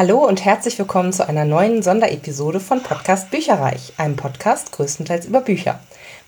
Hallo 0.00 0.26
und 0.26 0.46
herzlich 0.46 0.78
willkommen 0.78 1.12
zu 1.12 1.28
einer 1.28 1.44
neuen 1.44 1.82
Sonderepisode 1.82 2.58
von 2.58 2.82
Podcast 2.82 3.30
Bücherreich, 3.30 3.92
einem 3.98 4.16
Podcast 4.16 4.72
größtenteils 4.72 5.26
über 5.26 5.42
Bücher. 5.42 5.78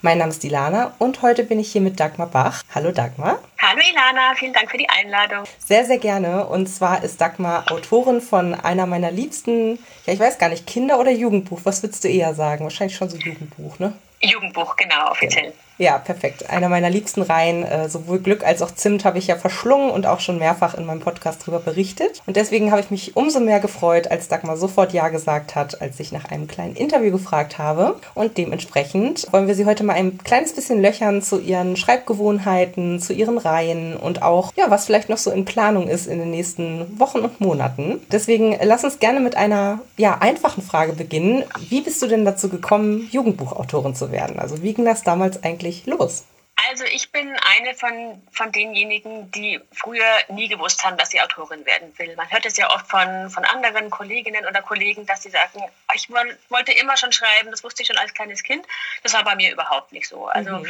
Mein 0.02 0.18
Name 0.18 0.30
ist 0.30 0.44
Ilana 0.44 0.94
und 0.98 1.22
heute 1.22 1.42
bin 1.42 1.58
ich 1.58 1.72
hier 1.72 1.80
mit 1.80 1.98
Dagmar 1.98 2.26
Bach. 2.26 2.62
Hallo 2.74 2.92
Dagmar. 2.92 3.38
Hallo 3.62 3.80
Ilana, 3.90 4.34
vielen 4.34 4.52
Dank 4.52 4.70
für 4.70 4.76
die 4.76 4.90
Einladung. 4.90 5.44
Sehr, 5.58 5.86
sehr 5.86 5.96
gerne. 5.96 6.44
Und 6.48 6.66
zwar 6.66 7.02
ist 7.02 7.18
Dagmar 7.18 7.72
Autorin 7.72 8.20
von 8.20 8.54
einer 8.54 8.84
meiner 8.84 9.10
liebsten, 9.10 9.78
ja 10.04 10.12
ich 10.12 10.20
weiß 10.20 10.36
gar 10.36 10.50
nicht, 10.50 10.66
Kinder- 10.66 11.00
oder 11.00 11.10
Jugendbuch. 11.10 11.60
Was 11.64 11.82
würdest 11.82 12.04
du 12.04 12.08
eher 12.08 12.34
sagen? 12.34 12.64
Wahrscheinlich 12.64 12.98
schon 12.98 13.08
so 13.08 13.16
Jugendbuch, 13.16 13.78
ne? 13.78 13.94
Jugendbuch, 14.20 14.76
genau, 14.76 15.12
offiziell. 15.12 15.54
Ja, 15.78 15.98
perfekt. 15.98 16.50
Einer 16.50 16.68
meiner 16.68 16.90
liebsten 16.90 17.22
Reihen. 17.22 17.64
Äh, 17.64 17.88
sowohl 17.88 18.18
Glück 18.18 18.44
als 18.44 18.62
auch 18.62 18.70
Zimt 18.70 19.04
habe 19.04 19.18
ich 19.18 19.26
ja 19.26 19.36
verschlungen 19.36 19.90
und 19.90 20.06
auch 20.06 20.20
schon 20.20 20.38
mehrfach 20.38 20.74
in 20.74 20.84
meinem 20.84 21.00
Podcast 21.00 21.42
darüber 21.42 21.60
berichtet. 21.60 22.22
Und 22.26 22.36
deswegen 22.36 22.70
habe 22.70 22.80
ich 22.80 22.90
mich 22.90 23.16
umso 23.16 23.40
mehr 23.40 23.60
gefreut, 23.60 24.10
als 24.10 24.28
Dagmar 24.28 24.56
sofort 24.56 24.92
Ja 24.92 25.08
gesagt 25.08 25.54
hat, 25.54 25.80
als 25.80 25.98
ich 26.00 26.12
nach 26.12 26.26
einem 26.26 26.46
kleinen 26.46 26.76
Interview 26.76 27.10
gefragt 27.10 27.58
habe. 27.58 27.96
Und 28.14 28.36
dementsprechend 28.38 29.26
wollen 29.32 29.46
wir 29.46 29.54
sie 29.54 29.66
heute 29.66 29.84
mal 29.84 29.94
ein 29.94 30.18
kleines 30.18 30.54
bisschen 30.54 30.80
löchern 30.80 31.22
zu 31.22 31.40
ihren 31.40 31.76
Schreibgewohnheiten, 31.76 33.00
zu 33.00 33.12
ihren 33.12 33.38
Reihen 33.38 33.96
und 33.96 34.22
auch, 34.22 34.52
ja, 34.56 34.70
was 34.70 34.86
vielleicht 34.86 35.08
noch 35.08 35.18
so 35.18 35.30
in 35.30 35.44
Planung 35.44 35.88
ist 35.88 36.06
in 36.06 36.18
den 36.18 36.30
nächsten 36.30 36.98
Wochen 36.98 37.20
und 37.20 37.40
Monaten. 37.40 38.00
Deswegen 38.10 38.56
lass 38.62 38.84
uns 38.84 38.98
gerne 38.98 39.20
mit 39.20 39.36
einer, 39.36 39.80
ja, 39.96 40.18
einfachen 40.20 40.62
Frage 40.62 40.92
beginnen. 40.92 41.44
Wie 41.68 41.80
bist 41.80 42.02
du 42.02 42.06
denn 42.06 42.24
dazu 42.24 42.48
gekommen, 42.48 43.08
Jugendbuchautorin 43.10 43.94
zu 43.94 44.12
werden? 44.12 44.38
Also 44.38 44.62
wie 44.62 44.74
ging 44.74 44.84
das 44.84 45.02
damals 45.02 45.42
eigentlich 45.42 45.61
eigentlich 45.62 45.86
los? 45.86 46.26
Also 46.68 46.84
ich 46.84 47.10
bin 47.10 47.34
eine 47.56 47.74
von, 47.74 48.22
von 48.30 48.52
denjenigen, 48.52 49.30
die 49.32 49.60
früher 49.72 50.04
nie 50.28 50.48
gewusst 50.48 50.84
haben, 50.84 50.96
dass 50.96 51.10
sie 51.10 51.20
Autorin 51.20 51.64
werden 51.66 51.92
will. 51.98 52.14
Man 52.14 52.30
hört 52.30 52.46
es 52.46 52.56
ja 52.56 52.70
oft 52.72 52.88
von, 52.88 53.30
von 53.30 53.44
anderen 53.44 53.90
Kolleginnen 53.90 54.46
oder 54.46 54.62
Kollegen, 54.62 55.04
dass 55.06 55.22
sie 55.22 55.30
sagen, 55.30 55.60
ich 55.94 56.08
wollte 56.10 56.72
immer 56.72 56.96
schon 56.96 57.10
schreiben, 57.10 57.50
das 57.50 57.64
wusste 57.64 57.82
ich 57.82 57.88
schon 57.88 57.98
als 57.98 58.14
kleines 58.14 58.42
Kind. 58.42 58.64
Das 59.02 59.12
war 59.12 59.24
bei 59.24 59.34
mir 59.34 59.50
überhaupt 59.50 59.92
nicht 59.92 60.08
so. 60.08 60.26
Also 60.26 60.58
mhm. 60.58 60.68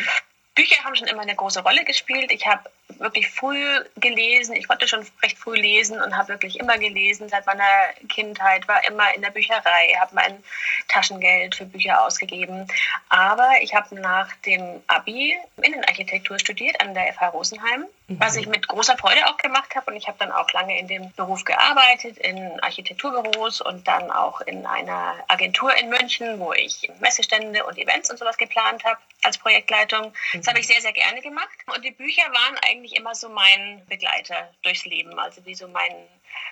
Bücher 0.55 0.85
haben 0.85 0.95
schon 0.95 1.09
immer 1.09 1.23
eine 1.23 1.35
große 1.35 1.63
Rolle 1.63 1.85
gespielt. 1.85 2.31
Ich 2.31 2.47
habe 2.47 2.69
wirklich 2.99 3.31
früh 3.31 3.81
gelesen. 3.97 4.55
Ich 4.55 4.69
konnte 4.69 4.87
schon 4.87 5.07
recht 5.23 5.39
früh 5.39 5.57
lesen 5.57 6.01
und 6.01 6.17
habe 6.17 6.29
wirklich 6.29 6.59
immer 6.59 6.77
gelesen 6.79 7.29
seit 7.29 7.47
meiner 7.47 7.65
Kindheit, 8.09 8.69
war 8.69 8.87
immer 8.87 9.15
in 9.15 9.23
der 9.23 9.31
Bücherei, 9.31 9.95
habe 9.99 10.15
mein 10.15 10.45
Taschengeld 10.89 11.55
für 11.55 11.65
Bücher 11.65 12.05
ausgegeben. 12.05 12.67
Aber 13.09 13.51
ich 13.63 13.75
habe 13.75 13.95
nach 13.95 14.31
dem 14.47 14.83
Abi 14.89 15.37
Innenarchitektur 15.63 16.39
studiert 16.39 16.81
an 16.81 16.95
der 16.95 17.13
FH 17.15 17.29
Rosenheim. 17.29 17.87
Was 18.09 18.37
ich 18.37 18.47
mit 18.47 18.69
großer 18.69 18.97
Freude 18.97 19.27
auch 19.27 19.37
gemacht 19.37 19.75
habe. 19.75 19.91
Und 19.91 19.97
ich 19.97 20.09
habe 20.09 20.19
dann 20.19 20.33
auch 20.33 20.51
lange 20.53 20.79
in 20.79 20.89
dem 20.89 21.13
Beruf 21.13 21.45
gearbeitet, 21.45 22.19
in 22.19 22.61
Architekturbüros 22.61 23.61
und 23.61 23.87
dann 23.87 24.11
auch 24.11 24.41
in 24.43 24.67
einer 24.67 25.15
Agentur 25.29 25.75
in 25.77 25.89
München, 25.89 26.39
wo 26.39 26.53
ich 26.53 26.91
Messestände 27.01 27.65
und 27.65 27.79
Events 27.79 28.11
und 28.11 28.19
sowas 28.19 28.37
geplant 28.37 28.85
habe 28.85 28.99
als 29.23 29.39
Projektleitung. 29.39 30.13
Das 30.35 30.47
habe 30.47 30.61
ich 30.61 30.67
sehr, 30.67 30.81
sehr 30.81 30.93
gerne 30.93 31.21
gemacht. 31.21 31.49
Und 31.75 31.85
die 31.85 31.91
Bücher 31.91 32.23
waren 32.23 32.59
eigentlich 32.69 32.97
immer 32.97 33.15
so 33.15 33.29
mein 33.29 33.85
Begleiter 33.89 34.53
durchs 34.63 34.85
Leben, 34.85 35.19
also 35.19 35.45
wie 35.45 35.55
so 35.55 35.69
mein, 35.69 35.93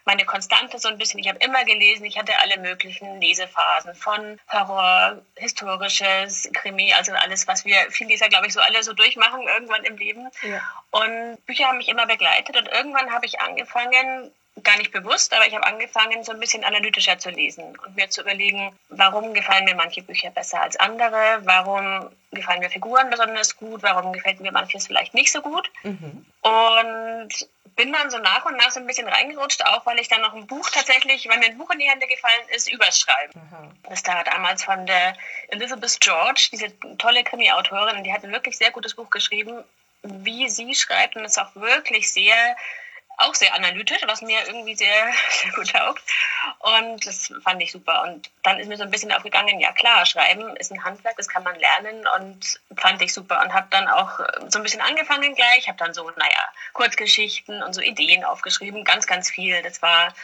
meine 0.04 0.24
Konstante 0.24 0.78
so 0.78 0.88
ein 0.88 0.98
bisschen. 0.98 1.20
Ich 1.20 1.28
habe 1.28 1.38
immer 1.38 1.64
gelesen, 1.64 2.04
ich 2.04 2.18
hatte 2.18 2.38
alle 2.38 2.58
möglichen 2.58 3.20
Lesephasen 3.20 3.94
von 3.94 4.38
Horror, 4.50 5.22
Historisches, 5.36 6.48
Krimi, 6.52 6.92
also 6.92 7.12
alles, 7.12 7.46
was 7.46 7.64
wir 7.64 7.76
viele 7.90 8.10
Leser, 8.10 8.28
glaube 8.28 8.46
ich, 8.46 8.52
so 8.52 8.60
alle 8.60 8.82
so 8.82 8.92
durchmachen 8.92 9.42
irgendwann 9.46 9.84
im 9.84 9.96
Leben. 9.96 10.28
Ja. 10.42 10.60
Und 10.90 11.44
Bücher 11.46 11.66
haben 11.66 11.78
mich 11.78 11.88
immer 11.88 12.06
begleitet 12.06 12.56
und 12.56 12.68
irgendwann 12.68 13.12
habe 13.12 13.26
ich 13.26 13.40
angefangen, 13.40 14.32
gar 14.62 14.76
nicht 14.76 14.92
bewusst, 14.92 15.32
aber 15.32 15.46
ich 15.46 15.54
habe 15.54 15.64
angefangen, 15.64 16.24
so 16.24 16.32
ein 16.32 16.40
bisschen 16.40 16.64
analytischer 16.64 17.18
zu 17.18 17.30
lesen 17.30 17.78
und 17.78 17.96
mir 17.96 18.10
zu 18.10 18.22
überlegen, 18.22 18.76
warum 18.88 19.32
gefallen 19.32 19.64
mir 19.64 19.74
manche 19.74 20.02
Bücher 20.02 20.30
besser 20.30 20.60
als 20.60 20.76
andere, 20.78 21.40
warum 21.44 22.10
gefallen 22.32 22.60
mir 22.60 22.70
Figuren 22.70 23.10
besonders 23.10 23.56
gut, 23.56 23.82
warum 23.82 24.12
gefällt 24.12 24.40
mir 24.40 24.52
manches 24.52 24.86
vielleicht 24.86 25.14
nicht 25.14 25.32
so 25.32 25.40
gut. 25.40 25.70
Mhm. 25.82 26.26
Und 26.42 27.48
bin 27.80 27.94
dann 27.94 28.10
so 28.10 28.18
nach 28.18 28.44
und 28.44 28.58
nach 28.58 28.70
so 28.70 28.78
ein 28.78 28.86
bisschen 28.86 29.08
reingerutscht, 29.08 29.64
auch 29.64 29.86
weil 29.86 29.98
ich 29.98 30.08
dann 30.08 30.20
noch 30.20 30.34
ein 30.34 30.46
Buch 30.46 30.68
tatsächlich, 30.68 31.26
weil 31.30 31.38
mir 31.38 31.46
ein 31.46 31.56
Buch 31.56 31.70
in 31.70 31.78
die 31.78 31.88
Hände 31.88 32.06
gefallen 32.06 32.48
ist, 32.54 32.70
überschreiben. 32.70 33.32
Mhm. 33.34 33.70
Das 33.88 34.02
da 34.02 34.22
damals 34.22 34.64
von 34.64 34.84
der 34.84 35.14
Elizabeth 35.48 35.98
George, 35.98 36.50
diese 36.52 36.78
tolle 36.98 37.24
Krimi-Autorin, 37.24 38.04
die 38.04 38.12
hat 38.12 38.22
ein 38.22 38.32
wirklich 38.32 38.58
sehr 38.58 38.70
gutes 38.70 38.94
Buch 38.94 39.08
geschrieben, 39.08 39.64
wie 40.02 40.50
sie 40.50 40.74
schreibt 40.74 41.16
und 41.16 41.24
es 41.24 41.38
auch 41.38 41.54
wirklich 41.54 42.12
sehr 42.12 42.56
auch 43.18 43.34
sehr 43.34 43.54
analytisch, 43.54 44.00
was 44.06 44.22
mir 44.22 44.38
irgendwie 44.46 44.74
sehr, 44.74 45.12
sehr 45.30 45.52
gut 45.52 45.70
taugt. 45.72 46.02
Und 46.58 47.06
das 47.06 47.32
fand 47.42 47.62
ich 47.62 47.72
super. 47.72 48.02
Und 48.02 48.30
dann 48.42 48.58
ist 48.58 48.68
mir 48.68 48.76
so 48.76 48.84
ein 48.84 48.90
bisschen 48.90 49.12
aufgegangen, 49.12 49.60
ja 49.60 49.72
klar, 49.72 50.06
Schreiben 50.06 50.56
ist 50.56 50.72
ein 50.72 50.82
Handwerk, 50.84 51.16
das 51.16 51.28
kann 51.28 51.42
man 51.42 51.58
lernen 51.58 52.06
und 52.18 52.60
fand 52.76 53.02
ich 53.02 53.12
super. 53.12 53.42
Und 53.42 53.52
habe 53.52 53.66
dann 53.70 53.88
auch 53.88 54.20
so 54.48 54.58
ein 54.58 54.62
bisschen 54.62 54.80
angefangen 54.80 55.34
gleich, 55.34 55.68
habe 55.68 55.78
dann 55.78 55.94
so, 55.94 56.08
naja, 56.10 56.52
Kurzgeschichten 56.72 57.62
und 57.62 57.74
so 57.74 57.80
Ideen 57.80 58.24
aufgeschrieben, 58.24 58.84
ganz, 58.84 59.06
ganz 59.06 59.30
viel. 59.30 59.62
Das 59.62 59.82
war 59.82 60.14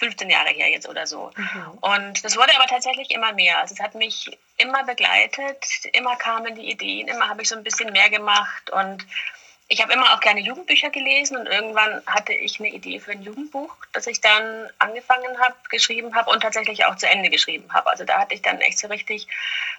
15 0.00 0.30
Jahre 0.30 0.48
her 0.48 0.70
jetzt 0.70 0.88
oder 0.88 1.06
so. 1.06 1.30
Mhm. 1.36 1.78
Und 1.80 2.24
das 2.24 2.36
wurde 2.36 2.54
aber 2.56 2.66
tatsächlich 2.66 3.10
immer 3.10 3.32
mehr. 3.32 3.58
Also 3.58 3.74
es 3.74 3.80
hat 3.80 3.94
mich 3.94 4.38
immer 4.56 4.82
begleitet, 4.84 5.64
immer 5.92 6.16
kamen 6.16 6.54
die 6.54 6.70
Ideen, 6.70 7.06
immer 7.06 7.28
habe 7.28 7.42
ich 7.42 7.48
so 7.48 7.54
ein 7.54 7.62
bisschen 7.62 7.92
mehr 7.92 8.10
gemacht 8.10 8.70
und 8.70 9.06
ich 9.72 9.80
habe 9.80 9.92
immer 9.92 10.12
auch 10.12 10.20
gerne 10.20 10.40
Jugendbücher 10.40 10.90
gelesen 10.90 11.36
und 11.36 11.46
irgendwann 11.46 12.02
hatte 12.04 12.32
ich 12.32 12.58
eine 12.58 12.70
Idee 12.70 12.98
für 12.98 13.12
ein 13.12 13.22
Jugendbuch, 13.22 13.72
das 13.92 14.08
ich 14.08 14.20
dann 14.20 14.68
angefangen 14.80 15.38
habe, 15.38 15.54
geschrieben 15.70 16.16
habe 16.16 16.28
und 16.30 16.40
tatsächlich 16.40 16.84
auch 16.86 16.96
zu 16.96 17.08
Ende 17.08 17.30
geschrieben 17.30 17.72
habe. 17.72 17.88
Also 17.88 18.04
da 18.04 18.18
hatte 18.18 18.34
ich 18.34 18.42
dann 18.42 18.60
echt 18.60 18.80
so 18.80 18.88
richtig 18.88 19.28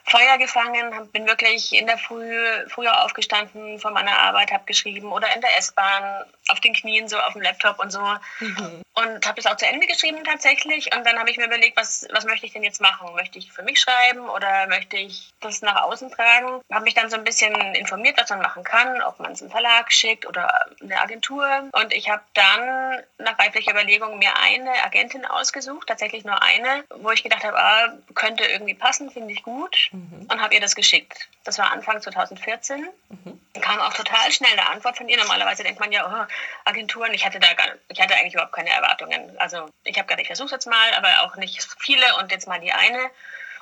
Feuer 0.05 0.37
gefangen, 0.37 1.09
bin 1.11 1.27
wirklich 1.27 1.73
in 1.73 1.87
der 1.87 1.97
Früh 1.97 2.33
früher 2.69 3.03
aufgestanden 3.03 3.79
von 3.79 3.93
meiner 3.93 4.17
Arbeit, 4.17 4.53
habe 4.53 4.63
geschrieben 4.65 5.11
oder 5.11 5.27
in 5.35 5.41
der 5.41 5.57
S-Bahn 5.57 6.23
auf 6.47 6.61
den 6.61 6.73
Knien 6.73 7.09
so 7.09 7.19
auf 7.19 7.33
dem 7.33 7.41
Laptop 7.41 7.77
und 7.79 7.91
so 7.91 8.01
mhm. 8.39 8.81
und 8.93 9.27
habe 9.27 9.39
es 9.39 9.45
auch 9.45 9.57
zu 9.57 9.67
Ende 9.67 9.87
geschrieben 9.87 10.23
tatsächlich 10.23 10.95
und 10.95 11.05
dann 11.05 11.19
habe 11.19 11.29
ich 11.29 11.37
mir 11.37 11.45
überlegt, 11.45 11.75
was 11.75 12.07
was 12.11 12.23
möchte 12.25 12.45
ich 12.45 12.53
denn 12.53 12.63
jetzt 12.63 12.81
machen? 12.81 13.13
Möchte 13.13 13.39
ich 13.39 13.51
für 13.51 13.63
mich 13.63 13.79
schreiben 13.79 14.21
oder 14.29 14.67
möchte 14.67 14.95
ich 14.95 15.29
das 15.41 15.61
nach 15.61 15.83
außen 15.83 16.11
tragen? 16.11 16.61
Habe 16.71 16.85
mich 16.85 16.93
dann 16.93 17.09
so 17.09 17.17
ein 17.17 17.25
bisschen 17.25 17.53
informiert, 17.75 18.17
was 18.17 18.29
man 18.29 18.41
machen 18.41 18.63
kann, 18.63 19.01
ob 19.01 19.19
man 19.19 19.33
es 19.33 19.41
im 19.41 19.51
Verlag 19.51 19.80
geschickt 19.85 20.25
oder 20.25 20.65
eine 20.81 21.01
Agentur. 21.01 21.69
Und 21.71 21.93
ich 21.93 22.09
habe 22.09 22.23
dann 22.33 23.03
nach 23.17 23.37
reiflicher 23.39 23.71
Überlegung 23.71 24.19
mir 24.19 24.35
eine 24.37 24.71
Agentin 24.83 25.25
ausgesucht, 25.25 25.87
tatsächlich 25.87 26.23
nur 26.23 26.41
eine, 26.41 26.83
wo 26.95 27.11
ich 27.11 27.23
gedacht 27.23 27.43
habe, 27.43 27.57
ah, 27.57 27.97
könnte 28.13 28.45
irgendwie 28.45 28.73
passen, 28.73 29.09
finde 29.11 29.33
ich 29.33 29.43
gut. 29.43 29.89
Mhm. 29.91 30.27
Und 30.29 30.41
habe 30.41 30.53
ihr 30.53 30.61
das 30.61 30.75
geschickt. 30.75 31.27
Das 31.43 31.57
war 31.57 31.71
Anfang 31.71 32.01
2014. 32.01 32.87
Mhm. 33.09 33.41
Kam 33.61 33.79
auch 33.79 33.93
total 33.93 34.31
schnell 34.31 34.51
eine 34.51 34.69
Antwort 34.69 34.97
von 34.97 35.09
ihr. 35.09 35.17
Normalerweise 35.17 35.63
denkt 35.63 35.79
man 35.79 35.91
ja, 35.91 36.05
oh, 36.05 36.69
Agenturen, 36.69 37.13
ich 37.13 37.25
hatte 37.25 37.39
da 37.39 37.53
gar, 37.53 37.67
ich 37.89 38.01
hatte 38.01 38.15
eigentlich 38.15 38.33
überhaupt 38.33 38.53
keine 38.53 38.69
Erwartungen. 38.69 39.37
Also 39.39 39.69
ich 39.83 39.97
habe 39.97 40.07
gerade, 40.07 40.21
ich 40.21 40.27
versuche 40.27 40.51
jetzt 40.51 40.67
mal, 40.67 40.93
aber 40.95 41.09
auch 41.23 41.35
nicht 41.35 41.67
viele 41.79 42.15
und 42.17 42.31
jetzt 42.31 42.47
mal 42.47 42.59
die 42.59 42.71
eine. 42.71 43.09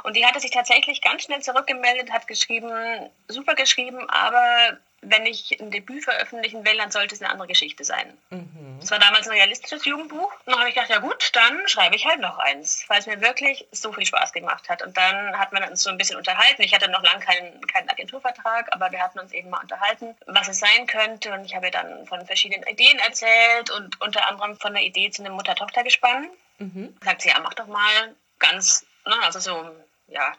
Und 0.04 0.16
die 0.16 0.26
hatte 0.26 0.40
sich 0.40 0.52
tatsächlich 0.52 1.02
ganz 1.02 1.24
schnell 1.24 1.42
zurückgemeldet, 1.42 2.12
hat 2.12 2.28
geschrieben, 2.28 3.10
super 3.28 3.56
geschrieben, 3.56 4.10
aber 4.10 4.78
wenn 5.02 5.26
ich 5.26 5.60
ein 5.60 5.72
Debüt 5.72 6.04
veröffentlichen 6.04 6.66
will, 6.66 6.78
dann 6.78 6.92
sollte 6.92 7.16
es 7.16 7.22
eine 7.22 7.32
andere 7.32 7.48
Geschichte 7.48 7.84
sein. 7.84 8.18
Mhm. 8.30 8.78
Das 8.82 8.92
war 8.92 9.00
damals 9.00 9.28
ein 9.28 9.34
realistisches 9.34 9.86
Jugendbuch. 9.86 10.32
Und 10.46 10.52
dann 10.52 10.60
habe 10.60 10.70
ich 10.70 10.76
gedacht, 10.76 10.90
ja 10.90 11.00
gut, 11.00 11.30
dann 11.34 11.68
schreibe 11.68 11.96
ich 11.96 12.06
halt 12.06 12.20
noch 12.20 12.38
eins, 12.38 12.84
weil 12.88 13.00
es 13.00 13.06
mir 13.06 13.22
wirklich 13.22 13.66
so 13.72 13.94
viel 13.94 14.06
Spaß 14.06 14.34
gemacht 14.34 14.68
hat. 14.70 14.82
Und 14.82 14.98
dann 14.98 15.38
hat 15.38 15.54
man 15.54 15.64
uns 15.70 15.84
so 15.84 15.90
ein 15.90 15.98
bisschen 15.98 16.18
unterhalten. 16.18 16.62
Ich 16.62 16.74
hatte 16.74 16.90
noch 16.90 17.04
lange 17.04 17.24
keinen, 17.24 17.66
keinen 17.68 17.90
Agenturvertrag, 17.90 18.74
aber 18.74 18.92
wir 18.92 19.00
hatten 19.00 19.20
uns 19.20 19.32
eben 19.32 19.50
mal 19.50 19.62
unterhalten, 19.62 20.16
was 20.26 20.48
es 20.48 20.60
sein 20.60 20.86
könnte. 20.88 21.32
Und 21.32 21.46
ich 21.46 21.56
habe 21.56 21.72
dann 21.72 22.06
von 22.06 22.26
verschiedenen 22.26 22.68
Ideen 22.68 23.00
erzählt 23.00 23.70
und 23.72 24.00
unter 24.02 24.28
anderem 24.28 24.58
von 24.58 24.74
der 24.74 24.84
Idee 24.84 25.10
zu 25.12 25.24
einem 25.24 25.34
Mutter-Tochter-Gespann. 25.34 26.30
Mhm. 26.58 26.98
Sagt 27.04 27.22
sie, 27.22 27.30
ja, 27.30 27.40
mach 27.40 27.54
doch 27.54 27.68
mal 27.68 28.16
ganz, 28.38 28.86
ne, 29.06 29.16
also 29.24 29.40
so, 29.40 29.76
ja, 30.10 30.34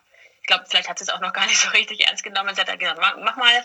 glaube, 0.51 0.65
vielleicht 0.69 0.89
hat 0.89 0.99
sie 0.99 1.05
es 1.05 1.11
auch 1.11 1.21
noch 1.21 1.33
gar 1.33 1.47
nicht 1.47 1.59
so 1.59 1.69
richtig 1.71 2.07
ernst 2.07 2.23
genommen. 2.25 2.55
Sie 2.55 2.61
hat 2.61 2.69
dann 2.69 2.79
gesagt, 2.79 3.01
mach, 3.01 3.17
mach 3.19 3.37
mal. 3.37 3.65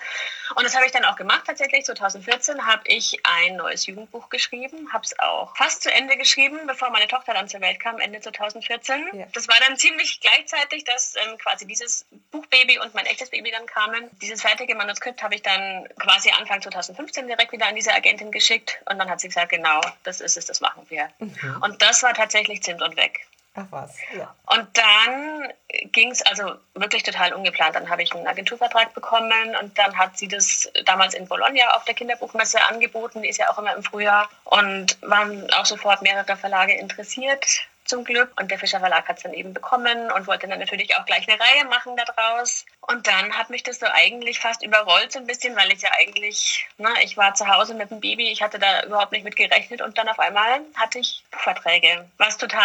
Und 0.55 0.63
das 0.63 0.75
habe 0.75 0.85
ich 0.85 0.91
dann 0.91 1.03
auch 1.03 1.15
gemacht 1.15 1.43
tatsächlich. 1.45 1.83
2014 1.85 2.65
habe 2.65 2.83
ich 2.85 3.19
ein 3.23 3.57
neues 3.57 3.87
Jugendbuch 3.87 4.29
geschrieben, 4.29 4.93
habe 4.93 5.03
es 5.03 5.17
auch 5.19 5.55
fast 5.57 5.81
zu 5.81 5.91
Ende 5.91 6.15
geschrieben, 6.15 6.59
bevor 6.67 6.91
meine 6.91 7.07
Tochter 7.07 7.33
dann 7.33 7.47
zur 7.47 7.61
Welt 7.61 7.79
kam, 7.79 7.99
Ende 7.99 8.21
2014. 8.21 9.09
Ja. 9.13 9.25
Das 9.33 9.47
war 9.47 9.55
dann 9.67 9.77
ziemlich 9.77 10.21
gleichzeitig, 10.21 10.83
dass 10.83 11.15
ähm, 11.15 11.37
quasi 11.39 11.65
dieses 11.65 12.05
Buchbaby 12.31 12.79
und 12.79 12.93
mein 12.93 13.07
echtes 13.07 13.31
Baby 13.31 13.51
dann 13.51 13.65
kamen. 13.65 14.09
Dieses 14.21 14.41
fertige 14.41 14.75
Manuskript 14.75 15.23
habe 15.23 15.35
ich 15.35 15.41
dann 15.41 15.87
quasi 15.99 16.29
Anfang 16.31 16.61
2015 16.61 17.27
direkt 17.27 17.51
wieder 17.51 17.67
an 17.67 17.75
diese 17.75 17.93
Agentin 17.93 18.31
geschickt 18.31 18.79
und 18.89 18.99
dann 18.99 19.09
hat 19.09 19.19
sie 19.19 19.27
gesagt, 19.27 19.49
genau, 19.49 19.81
das 20.03 20.21
ist 20.21 20.37
es, 20.37 20.45
das 20.45 20.61
machen 20.61 20.85
wir. 20.89 21.09
Mhm. 21.17 21.61
Und 21.61 21.81
das 21.81 22.03
war 22.03 22.13
tatsächlich 22.13 22.61
Zimt 22.61 22.81
und 22.81 22.95
weg. 22.95 23.25
Ach 23.57 23.65
was, 23.69 23.97
ja. 24.13 24.35
Und 24.47 24.67
dann 24.73 25.53
ging 25.91 26.11
es 26.11 26.21
also 26.23 26.55
wirklich 26.73 27.03
total 27.03 27.33
ungeplant. 27.33 27.75
Dann 27.75 27.89
habe 27.89 28.03
ich 28.03 28.13
einen 28.13 28.27
Agenturvertrag 28.27 28.93
bekommen 28.93 29.55
und 29.61 29.77
dann 29.77 29.97
hat 29.97 30.17
sie 30.17 30.27
das 30.27 30.69
damals 30.83 31.13
in 31.13 31.27
Bologna 31.27 31.73
auf 31.75 31.85
der 31.85 31.93
Kinderbuchmesse 31.93 32.59
angeboten. 32.69 33.21
Die 33.21 33.29
ist 33.29 33.37
ja 33.37 33.49
auch 33.49 33.57
immer 33.57 33.73
im 33.73 33.83
Frühjahr 33.83 34.29
und 34.43 34.97
waren 35.01 35.49
auch 35.53 35.65
sofort 35.65 36.01
mehrere 36.01 36.35
Verlage 36.35 36.73
interessiert. 36.73 37.45
Zum 37.85 38.03
Glück. 38.03 38.31
Und 38.39 38.51
der 38.51 38.59
Fischer 38.59 38.79
Verlag 38.79 39.07
hat 39.07 39.17
es 39.17 39.23
dann 39.23 39.33
eben 39.33 39.53
bekommen 39.53 40.11
und 40.11 40.27
wollte 40.27 40.47
dann 40.47 40.59
natürlich 40.59 40.95
auch 40.97 41.05
gleich 41.05 41.27
eine 41.27 41.39
Reihe 41.39 41.65
machen 41.65 41.95
daraus. 41.95 42.65
Und 42.81 43.07
dann 43.07 43.33
hat 43.33 43.49
mich 43.49 43.63
das 43.63 43.79
so 43.79 43.87
eigentlich 43.91 44.39
fast 44.39 44.63
überrollt 44.63 45.11
so 45.11 45.19
ein 45.19 45.27
bisschen, 45.27 45.55
weil 45.55 45.71
ich 45.71 45.81
ja 45.81 45.89
eigentlich, 45.99 46.67
ne, 46.77 46.89
ich 47.03 47.17
war 47.17 47.33
zu 47.33 47.47
Hause 47.47 47.73
mit 47.73 47.91
dem 47.91 47.99
Baby, 47.99 48.31
ich 48.31 48.41
hatte 48.41 48.59
da 48.59 48.83
überhaupt 48.83 49.11
nicht 49.11 49.23
mit 49.23 49.35
gerechnet 49.35 49.81
und 49.81 49.97
dann 49.97 50.07
auf 50.07 50.19
einmal 50.19 50.61
hatte 50.75 50.99
ich 50.99 51.23
Buchverträge, 51.31 52.05
was 52.17 52.37
total 52.37 52.61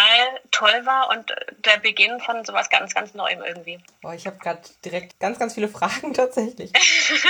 toll 0.51 0.85
war 0.85 1.11
und 1.11 1.35
der 1.65 1.79
Beginn 1.79 2.21
von 2.21 2.45
sowas 2.45 2.71
ganz, 2.71 2.95
ganz 2.95 3.15
Neuem 3.15 3.43
irgendwie. 3.43 3.79
Oh, 4.03 4.11
ich 4.11 4.27
habe 4.27 4.39
gerade 4.39 4.61
direkt 4.85 5.19
ganz, 5.21 5.39
ganz 5.39 5.55
viele 5.55 5.69
Fragen 5.81 6.15
tatsächlich. 6.15 6.73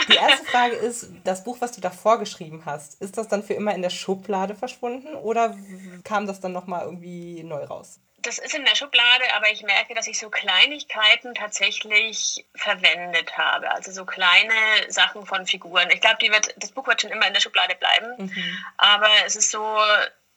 Die 0.08 0.14
erste 0.14 0.44
Frage 0.46 0.76
ist, 0.76 1.10
das 1.24 1.44
Buch, 1.44 1.56
was 1.60 1.72
du 1.72 1.80
davor 1.80 2.18
geschrieben 2.18 2.62
hast, 2.64 3.00
ist 3.00 3.18
das 3.18 3.28
dann 3.28 3.42
für 3.42 3.54
immer 3.54 3.74
in 3.74 3.82
der 3.82 3.90
Schublade 3.90 4.54
verschwunden 4.54 5.14
oder 5.14 5.56
kam 6.04 6.26
das 6.26 6.40
dann 6.40 6.52
nochmal 6.52 6.84
irgendwie 6.84 7.42
neu 7.42 7.64
raus? 7.64 7.79
Das 8.22 8.38
ist 8.38 8.54
in 8.54 8.64
der 8.64 8.74
Schublade, 8.74 9.24
aber 9.34 9.50
ich 9.50 9.62
merke, 9.62 9.94
dass 9.94 10.06
ich 10.06 10.18
so 10.18 10.30
Kleinigkeiten 10.30 11.34
tatsächlich 11.34 12.44
verwendet 12.54 13.36
habe. 13.38 13.70
Also 13.70 13.92
so 13.92 14.04
kleine 14.04 14.52
Sachen 14.88 15.24
von 15.26 15.46
Figuren. 15.46 15.88
Ich 15.90 16.00
glaube, 16.00 16.18
das 16.56 16.72
Buch 16.72 16.86
wird 16.86 17.00
schon 17.00 17.10
immer 17.10 17.26
in 17.26 17.32
der 17.32 17.40
Schublade 17.40 17.74
bleiben. 17.76 18.26
Mhm. 18.26 18.64
Aber 18.76 19.08
es 19.26 19.36
ist 19.36 19.50
so, 19.50 19.78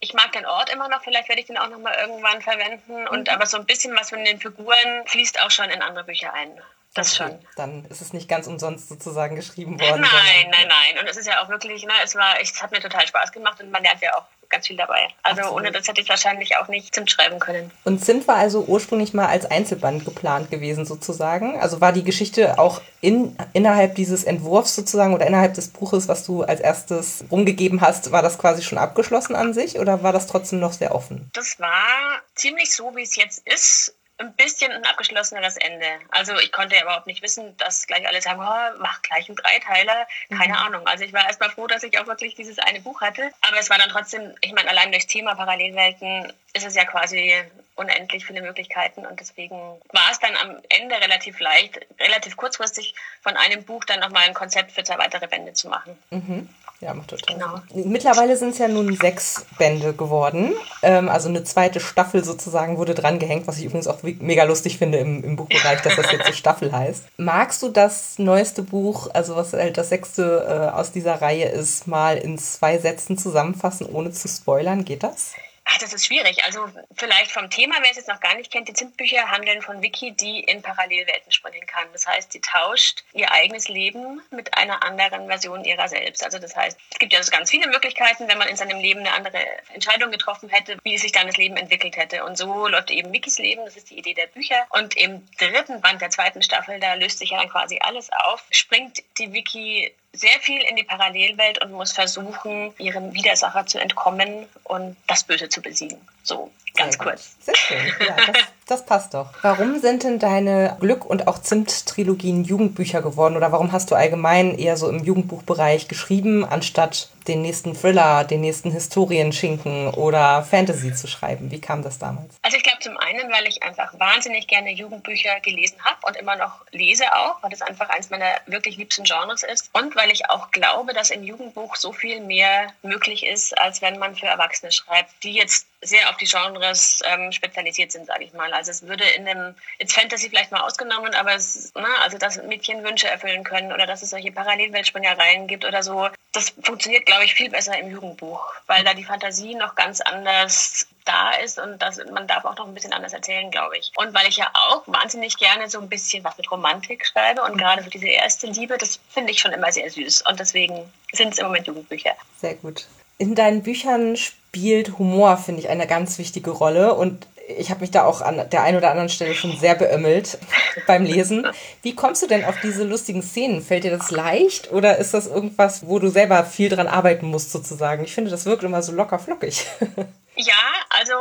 ich 0.00 0.14
mag 0.14 0.32
den 0.32 0.46
Ort 0.46 0.70
immer 0.72 0.88
noch, 0.88 1.02
vielleicht 1.02 1.28
werde 1.28 1.40
ich 1.40 1.46
den 1.46 1.58
auch 1.58 1.68
noch 1.68 1.78
mal 1.78 1.94
irgendwann 1.94 2.40
verwenden. 2.40 3.06
Und 3.08 3.28
mhm. 3.28 3.34
aber 3.34 3.46
so 3.46 3.58
ein 3.58 3.66
bisschen 3.66 3.94
was 3.96 4.10
von 4.10 4.24
den 4.24 4.40
Figuren 4.40 5.06
fließt 5.06 5.40
auch 5.42 5.50
schon 5.50 5.70
in 5.70 5.82
andere 5.82 6.04
Bücher 6.04 6.32
ein. 6.32 6.58
Das 6.94 7.20
okay. 7.20 7.30
schon. 7.30 7.46
Dann 7.56 7.84
ist 7.86 8.00
es 8.00 8.12
nicht 8.12 8.28
ganz 8.28 8.46
umsonst 8.46 8.88
sozusagen 8.88 9.34
geschrieben 9.34 9.80
worden. 9.80 10.00
Nein, 10.00 10.50
nein, 10.50 10.68
nein. 10.68 10.98
Und 11.00 11.08
es 11.08 11.16
ist 11.16 11.26
ja 11.26 11.42
auch 11.42 11.48
wirklich, 11.48 11.84
ne, 11.84 11.92
es 12.04 12.14
war, 12.14 12.40
es 12.40 12.62
hat 12.62 12.70
mir 12.70 12.80
total 12.80 13.06
Spaß 13.06 13.32
gemacht 13.32 13.60
und 13.60 13.72
man 13.72 13.82
lernt 13.82 14.00
ja 14.00 14.16
auch 14.16 14.26
ganz 14.48 14.66
viel 14.66 14.76
dabei. 14.76 15.08
Also 15.22 15.42
Absolut. 15.42 15.60
ohne 15.60 15.72
das 15.72 15.88
hätte 15.88 16.00
ich 16.00 16.08
wahrscheinlich 16.08 16.56
auch 16.56 16.68
nicht 16.68 16.94
Zimt 16.94 17.10
schreiben 17.10 17.38
können. 17.38 17.70
Und 17.84 18.04
Zimt 18.04 18.28
war 18.28 18.36
also 18.36 18.64
ursprünglich 18.64 19.14
mal 19.14 19.26
als 19.26 19.46
Einzelband 19.46 20.04
geplant 20.04 20.50
gewesen 20.50 20.84
sozusagen. 20.84 21.58
Also 21.60 21.80
war 21.80 21.92
die 21.92 22.04
Geschichte 22.04 22.58
auch 22.58 22.80
in, 23.00 23.36
innerhalb 23.52 23.94
dieses 23.94 24.24
Entwurfs 24.24 24.74
sozusagen 24.74 25.14
oder 25.14 25.26
innerhalb 25.26 25.54
des 25.54 25.68
Buches, 25.68 26.08
was 26.08 26.24
du 26.24 26.42
als 26.42 26.60
erstes 26.60 27.24
rumgegeben 27.30 27.80
hast, 27.80 28.12
war 28.12 28.22
das 28.22 28.38
quasi 28.38 28.62
schon 28.62 28.78
abgeschlossen 28.78 29.34
an 29.36 29.54
sich 29.54 29.78
oder 29.78 30.02
war 30.02 30.12
das 30.12 30.26
trotzdem 30.26 30.60
noch 30.60 30.72
sehr 30.72 30.94
offen? 30.94 31.30
Das 31.34 31.58
war 31.60 32.20
ziemlich 32.34 32.74
so, 32.74 32.94
wie 32.96 33.02
es 33.02 33.16
jetzt 33.16 33.46
ist 33.46 33.94
ein 34.18 34.32
bisschen 34.34 34.70
ein 34.70 34.84
abgeschlosseneres 34.84 35.56
Ende. 35.56 35.86
Also 36.10 36.38
ich 36.38 36.52
konnte 36.52 36.76
ja 36.76 36.82
überhaupt 36.82 37.06
nicht 37.06 37.22
wissen, 37.22 37.56
dass 37.56 37.86
gleich 37.86 38.06
alle 38.06 38.22
sagen, 38.22 38.40
oh, 38.40 38.78
mach 38.80 39.02
gleich 39.02 39.28
einen 39.28 39.36
Dreiteiler. 39.36 40.06
Keine 40.30 40.54
mhm. 40.54 40.58
Ahnung. 40.58 40.86
Also 40.86 41.04
ich 41.04 41.12
war 41.12 41.26
erstmal 41.26 41.50
froh, 41.50 41.66
dass 41.66 41.82
ich 41.82 41.98
auch 41.98 42.06
wirklich 42.06 42.34
dieses 42.34 42.58
eine 42.58 42.80
Buch 42.80 43.00
hatte. 43.00 43.30
Aber 43.40 43.58
es 43.58 43.70
war 43.70 43.78
dann 43.78 43.88
trotzdem, 43.88 44.34
ich 44.40 44.52
meine, 44.52 44.70
allein 44.70 44.92
durchs 44.92 45.08
Thema 45.08 45.34
Parallelwelten 45.34 46.32
ist 46.52 46.66
es 46.66 46.76
ja 46.76 46.84
quasi 46.84 47.42
unendlich 47.74 48.24
viele 48.24 48.40
Möglichkeiten 48.40 49.04
und 49.04 49.18
deswegen 49.18 49.56
war 49.92 50.10
es 50.12 50.20
dann 50.20 50.36
am 50.36 50.58
Ende 50.68 50.94
relativ 50.94 51.40
leicht, 51.40 51.80
relativ 51.98 52.36
kurzfristig 52.36 52.94
von 53.20 53.36
einem 53.36 53.64
Buch 53.64 53.84
dann 53.84 53.98
nochmal 53.98 54.22
ein 54.24 54.34
Konzept 54.34 54.70
für 54.70 54.84
zwei 54.84 54.98
weitere 54.98 55.26
Bände 55.26 55.54
zu 55.54 55.68
machen. 55.68 55.98
Mhm. 56.10 56.48
Ja, 56.80 56.92
macht 56.92 57.08
total 57.08 57.36
genau. 57.36 57.86
Mittlerweile 57.88 58.36
sind 58.36 58.50
es 58.50 58.58
ja 58.58 58.68
nun 58.68 58.94
sechs 58.96 59.46
Bände 59.58 59.94
geworden. 59.94 60.52
Ähm, 60.82 61.08
also 61.08 61.28
eine 61.28 61.44
zweite 61.44 61.80
Staffel 61.80 62.24
sozusagen 62.24 62.76
wurde 62.76 62.94
dran 62.94 63.18
gehängt, 63.18 63.46
was 63.46 63.58
ich 63.58 63.64
übrigens 63.64 63.86
auch 63.86 64.02
mega 64.02 64.44
lustig 64.44 64.78
finde 64.78 64.98
im, 64.98 65.24
im 65.24 65.36
Buchbereich, 65.36 65.80
dass 65.82 65.96
das 65.96 66.12
jetzt 66.12 66.26
so 66.26 66.32
Staffel 66.32 66.72
heißt. 66.72 67.04
Magst 67.16 67.62
du 67.62 67.68
das 67.68 68.18
neueste 68.18 68.62
Buch, 68.62 69.08
also 69.14 69.36
was 69.36 69.52
halt 69.52 69.78
das 69.78 69.88
sechste 69.88 70.46
äh, 70.46 70.76
aus 70.76 70.92
dieser 70.92 71.22
Reihe 71.22 71.48
ist, 71.48 71.86
mal 71.86 72.18
in 72.18 72.38
zwei 72.38 72.78
Sätzen 72.78 73.16
zusammenfassen, 73.16 73.86
ohne 73.86 74.10
zu 74.10 74.28
spoilern? 74.28 74.84
Geht 74.84 75.04
das? 75.04 75.32
Ach, 75.74 75.78
das 75.78 75.92
ist 75.92 76.06
schwierig. 76.06 76.44
Also 76.44 76.68
vielleicht 76.94 77.32
vom 77.32 77.50
Thema, 77.50 77.74
wer 77.80 77.90
es 77.90 77.96
jetzt 77.96 78.08
noch 78.08 78.20
gar 78.20 78.36
nicht 78.36 78.52
kennt, 78.52 78.68
die 78.68 78.74
Zimtbücher 78.74 79.28
handeln 79.28 79.60
von 79.60 79.82
Vicky, 79.82 80.12
die 80.12 80.38
in 80.38 80.62
Parallelwelten 80.62 81.32
springen 81.32 81.66
kann. 81.66 81.88
Das 81.92 82.06
heißt, 82.06 82.30
sie 82.30 82.40
tauscht 82.40 83.02
ihr 83.12 83.32
eigenes 83.32 83.66
Leben 83.66 84.22
mit 84.30 84.56
einer 84.56 84.84
anderen 84.84 85.26
Version 85.26 85.64
ihrer 85.64 85.88
selbst. 85.88 86.22
Also 86.22 86.38
das 86.38 86.54
heißt, 86.54 86.78
es 86.92 86.98
gibt 87.00 87.12
ja 87.12 87.18
also 87.18 87.32
ganz 87.32 87.50
viele 87.50 87.66
Möglichkeiten, 87.66 88.28
wenn 88.28 88.38
man 88.38 88.46
in 88.46 88.56
seinem 88.56 88.78
Leben 88.78 89.00
eine 89.00 89.14
andere 89.14 89.40
Entscheidung 89.72 90.12
getroffen 90.12 90.48
hätte, 90.48 90.78
wie 90.84 90.96
sich 90.96 91.10
dann 91.10 91.26
das 91.26 91.38
Leben 91.38 91.56
entwickelt 91.56 91.96
hätte. 91.96 92.24
Und 92.24 92.38
so 92.38 92.68
läuft 92.68 92.92
eben 92.92 93.12
Vickys 93.12 93.38
Leben, 93.38 93.64
das 93.64 93.76
ist 93.76 93.90
die 93.90 93.98
Idee 93.98 94.14
der 94.14 94.28
Bücher. 94.28 94.66
Und 94.70 94.96
im 94.96 95.26
dritten 95.38 95.80
Band 95.80 96.00
der 96.00 96.10
zweiten 96.10 96.42
Staffel, 96.42 96.78
da 96.78 96.94
löst 96.94 97.18
sich 97.18 97.30
ja 97.30 97.40
dann 97.40 97.48
quasi 97.48 97.80
alles 97.80 98.10
auf, 98.12 98.44
springt 98.52 99.02
die 99.18 99.32
Vicky 99.32 99.92
sehr 100.14 100.40
viel 100.40 100.60
in 100.62 100.76
die 100.76 100.84
Parallelwelt 100.84 101.62
und 101.62 101.72
muss 101.72 101.92
versuchen, 101.92 102.72
ihrem 102.78 103.12
Widersacher 103.14 103.66
zu 103.66 103.80
entkommen 103.80 104.46
und 104.62 104.96
das 105.06 105.24
Böse 105.24 105.48
zu 105.48 105.60
besiegen. 105.60 105.98
So, 106.22 106.50
ganz 106.76 106.96
sehr 106.96 107.04
kurz. 107.04 107.36
Sehr 107.40 107.56
schön. 107.56 107.78
Ja, 108.06 108.16
das, 108.26 108.36
das, 108.66 108.86
passt 108.86 109.14
doch. 109.14 109.30
Warum 109.42 109.78
sind 109.80 110.02
denn 110.02 110.18
deine 110.18 110.76
Glück- 110.80 111.04
und 111.04 111.28
auch 111.28 111.38
Zimt-Trilogien 111.38 112.44
Jugendbücher 112.44 113.02
geworden? 113.02 113.36
Oder 113.36 113.52
warum 113.52 113.72
hast 113.72 113.90
du 113.90 113.94
allgemein 113.94 114.58
eher 114.58 114.76
so 114.76 114.88
im 114.88 115.04
Jugendbuchbereich 115.04 115.88
geschrieben, 115.88 116.44
anstatt 116.44 117.10
den 117.28 117.42
nächsten 117.42 117.74
Thriller, 117.74 118.24
den 118.24 118.40
nächsten 118.40 118.70
Historienschinken 118.70 119.88
oder 119.94 120.42
Fantasy 120.42 120.94
zu 120.94 121.06
schreiben? 121.06 121.50
Wie 121.50 121.60
kam 121.60 121.82
das 121.82 121.98
damals? 121.98 122.34
Also 122.42 122.56
ich 122.56 122.62
glaube 122.62 122.80
zum 122.80 122.96
einen, 122.96 123.30
weil 123.30 123.46
ich 123.46 123.62
einfach 123.62 123.98
wahnsinnig 123.98 124.46
gerne 124.46 124.72
Jugendbücher 124.72 125.40
gelesen 125.40 125.76
habe 125.84 125.98
und 126.06 126.16
immer 126.16 126.36
noch 126.36 126.64
lese 126.70 127.04
auch, 127.14 127.42
weil 127.42 127.50
das 127.50 127.62
einfach 127.62 127.88
eines 127.88 128.10
meiner 128.10 128.26
wirklich 128.46 128.76
liebsten 128.76 129.04
Genres 129.04 129.42
ist. 129.42 129.70
Und 129.72 129.96
weil 129.96 130.10
ich 130.10 130.30
auch 130.30 130.50
glaube, 130.50 130.92
dass 130.92 131.10
im 131.10 131.22
Jugendbuch 131.22 131.76
so 131.76 131.92
viel 131.92 132.20
mehr 132.20 132.68
möglich 132.82 133.26
ist, 133.26 133.56
als 133.58 133.80
wenn 133.80 133.98
man 133.98 134.16
für 134.16 134.26
Erwachsene 134.26 134.72
schreibt, 134.72 135.10
die 135.22 135.32
jetzt 135.32 135.66
sehr 135.84 136.08
auf 136.10 136.16
die 136.16 136.26
Genres 136.26 137.00
ähm, 137.04 137.30
spezialisiert 137.32 137.92
sind, 137.92 138.06
sage 138.06 138.24
ich 138.24 138.32
mal. 138.32 138.52
Also 138.52 138.70
es 138.70 138.86
würde 138.86 139.04
in 139.04 139.24
dem, 139.24 139.54
jetzt 139.78 139.94
Fantasy 139.94 140.28
vielleicht 140.28 140.50
mal 140.50 140.60
ausgenommen, 140.60 141.14
aber 141.14 141.34
es, 141.34 141.72
na, 141.74 141.82
ne, 141.82 141.88
also 142.02 142.18
dass 142.18 142.42
Mädchen 142.42 142.82
Wünsche 142.84 143.08
erfüllen 143.08 143.44
können 143.44 143.72
oder 143.72 143.86
dass 143.86 144.02
es 144.02 144.10
solche 144.10 144.32
Parallelweltspringereien 144.32 145.46
gibt 145.46 145.64
oder 145.64 145.82
so, 145.82 146.08
das 146.32 146.52
funktioniert, 146.62 147.06
glaube 147.06 147.24
ich, 147.24 147.34
viel 147.34 147.50
besser 147.50 147.78
im 147.78 147.90
Jugendbuch, 147.90 148.52
weil 148.66 148.82
da 148.84 148.94
die 148.94 149.04
Fantasie 149.04 149.54
noch 149.54 149.74
ganz 149.74 150.00
anders 150.00 150.88
da 151.04 151.32
ist 151.32 151.58
und 151.58 151.80
das, 151.82 152.00
man 152.10 152.26
darf 152.26 152.44
auch 152.44 152.56
noch 152.56 152.66
ein 152.66 152.74
bisschen 152.74 152.92
anders 152.92 153.12
erzählen, 153.12 153.50
glaube 153.50 153.76
ich. 153.76 153.92
Und 153.96 154.14
weil 154.14 154.26
ich 154.26 154.38
ja 154.38 154.50
auch 154.54 154.82
wahnsinnig 154.86 155.36
gerne 155.36 155.68
so 155.68 155.78
ein 155.78 155.88
bisschen 155.88 156.24
was 156.24 156.36
mit 156.38 156.50
Romantik 156.50 157.06
schreibe 157.06 157.42
und 157.42 157.58
gerade 157.58 157.82
so 157.82 157.90
diese 157.90 158.08
erste 158.08 158.46
Liebe, 158.46 158.78
das 158.78 158.98
finde 159.10 159.32
ich 159.32 159.40
schon 159.40 159.52
immer 159.52 159.70
sehr 159.70 159.90
süß 159.90 160.22
und 160.22 160.40
deswegen 160.40 160.92
sind 161.12 161.34
es 161.34 161.38
im 161.38 161.46
Moment 161.46 161.66
Jugendbücher. 161.66 162.16
Sehr 162.40 162.54
gut. 162.54 162.86
In 163.18 163.34
deinen 163.34 163.62
Büchern 163.62 164.16
spielt 164.16 164.98
Humor, 164.98 165.36
finde 165.36 165.60
ich, 165.60 165.68
eine 165.68 165.86
ganz 165.86 166.18
wichtige 166.18 166.50
Rolle. 166.50 166.94
Und 166.94 167.26
ich 167.58 167.70
habe 167.70 167.80
mich 167.80 167.90
da 167.90 168.04
auch 168.04 168.20
an 168.20 168.42
der 168.50 168.62
einen 168.62 168.78
oder 168.78 168.90
anderen 168.90 169.08
Stelle 169.08 169.34
schon 169.34 169.56
sehr 169.56 169.74
beömmelt 169.74 170.38
beim 170.86 171.04
Lesen. 171.04 171.46
Wie 171.82 171.94
kommst 171.94 172.22
du 172.22 172.26
denn 172.26 172.44
auf 172.44 172.56
diese 172.62 172.84
lustigen 172.84 173.22
Szenen? 173.22 173.62
Fällt 173.62 173.84
dir 173.84 173.90
das 173.90 174.10
leicht 174.10 174.72
oder 174.72 174.98
ist 174.98 175.14
das 175.14 175.26
irgendwas, 175.26 175.86
wo 175.86 175.98
du 175.98 176.08
selber 176.08 176.44
viel 176.44 176.68
dran 176.68 176.88
arbeiten 176.88 177.26
musst 177.26 177.52
sozusagen? 177.52 178.04
Ich 178.04 178.14
finde, 178.14 178.30
das 178.30 178.46
wirkt 178.46 178.62
immer 178.64 178.82
so 178.82 178.92
locker 178.92 179.18
flockig. 179.18 179.66
Ja, 180.36 180.54
also 180.90 181.14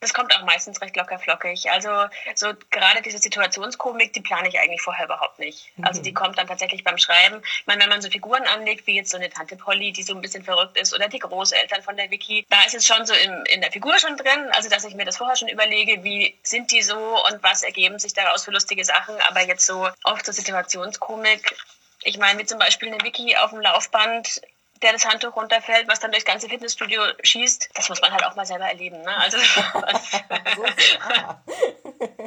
das 0.00 0.14
kommt 0.14 0.34
auch 0.34 0.44
meistens 0.44 0.80
recht 0.80 0.96
locker 0.96 1.18
flockig. 1.18 1.70
Also 1.70 1.90
so 2.34 2.52
gerade 2.70 3.02
diese 3.02 3.18
Situationskomik, 3.18 4.12
die 4.12 4.20
plane 4.20 4.48
ich 4.48 4.58
eigentlich 4.58 4.80
vorher 4.80 5.06
überhaupt 5.06 5.38
nicht. 5.38 5.72
Mhm. 5.76 5.84
Also 5.84 6.02
die 6.02 6.14
kommt 6.14 6.38
dann 6.38 6.46
tatsächlich 6.46 6.84
beim 6.84 6.98
Schreiben. 6.98 7.42
Ich 7.42 7.66
meine, 7.66 7.82
wenn 7.82 7.88
man 7.88 8.02
so 8.02 8.10
Figuren 8.10 8.44
anlegt, 8.44 8.86
wie 8.86 8.96
jetzt 8.96 9.10
so 9.10 9.16
eine 9.16 9.28
Tante 9.28 9.56
Polly, 9.56 9.92
die 9.92 10.02
so 10.02 10.14
ein 10.14 10.20
bisschen 10.20 10.44
verrückt 10.44 10.76
ist, 10.78 10.94
oder 10.94 11.08
die 11.08 11.18
Großeltern 11.18 11.82
von 11.82 11.96
der 11.96 12.10
Vicky, 12.10 12.46
da 12.48 12.62
ist 12.62 12.74
es 12.74 12.86
schon 12.86 13.04
so 13.06 13.14
in, 13.14 13.44
in 13.46 13.60
der 13.60 13.72
Figur 13.72 13.98
schon 13.98 14.16
drin. 14.16 14.50
Also 14.52 14.68
dass 14.68 14.84
ich 14.84 14.94
mir 14.94 15.04
das 15.04 15.16
vorher 15.16 15.36
schon 15.36 15.48
überlege, 15.48 16.04
wie 16.04 16.38
sind 16.42 16.70
die 16.70 16.82
so 16.82 16.96
und 16.96 17.42
was 17.42 17.62
ergeben 17.62 17.98
sich 17.98 18.14
daraus 18.14 18.44
für 18.44 18.52
lustige 18.52 18.84
Sachen. 18.84 19.16
Aber 19.28 19.40
jetzt 19.40 19.66
so 19.66 19.88
oft 20.04 20.24
so 20.24 20.32
Situationskomik, 20.32 21.56
ich 22.02 22.18
meine, 22.18 22.38
wie 22.38 22.46
zum 22.46 22.58
Beispiel 22.58 22.88
eine 22.88 23.02
Wiki 23.02 23.36
auf 23.36 23.50
dem 23.50 23.60
Laufband 23.60 24.40
der 24.82 24.92
das 24.92 25.06
Handtuch 25.06 25.36
runterfällt, 25.36 25.88
was 25.88 26.00
dann 26.00 26.10
durchs 26.10 26.24
ganze 26.24 26.48
Fitnessstudio 26.48 27.02
schießt, 27.22 27.70
das 27.74 27.88
muss 27.88 28.00
man 28.00 28.12
halt 28.12 28.24
auch 28.24 28.36
mal 28.36 28.46
selber 28.46 28.66
erleben. 28.66 29.00
Ne? 29.02 29.16
Also, 29.16 29.36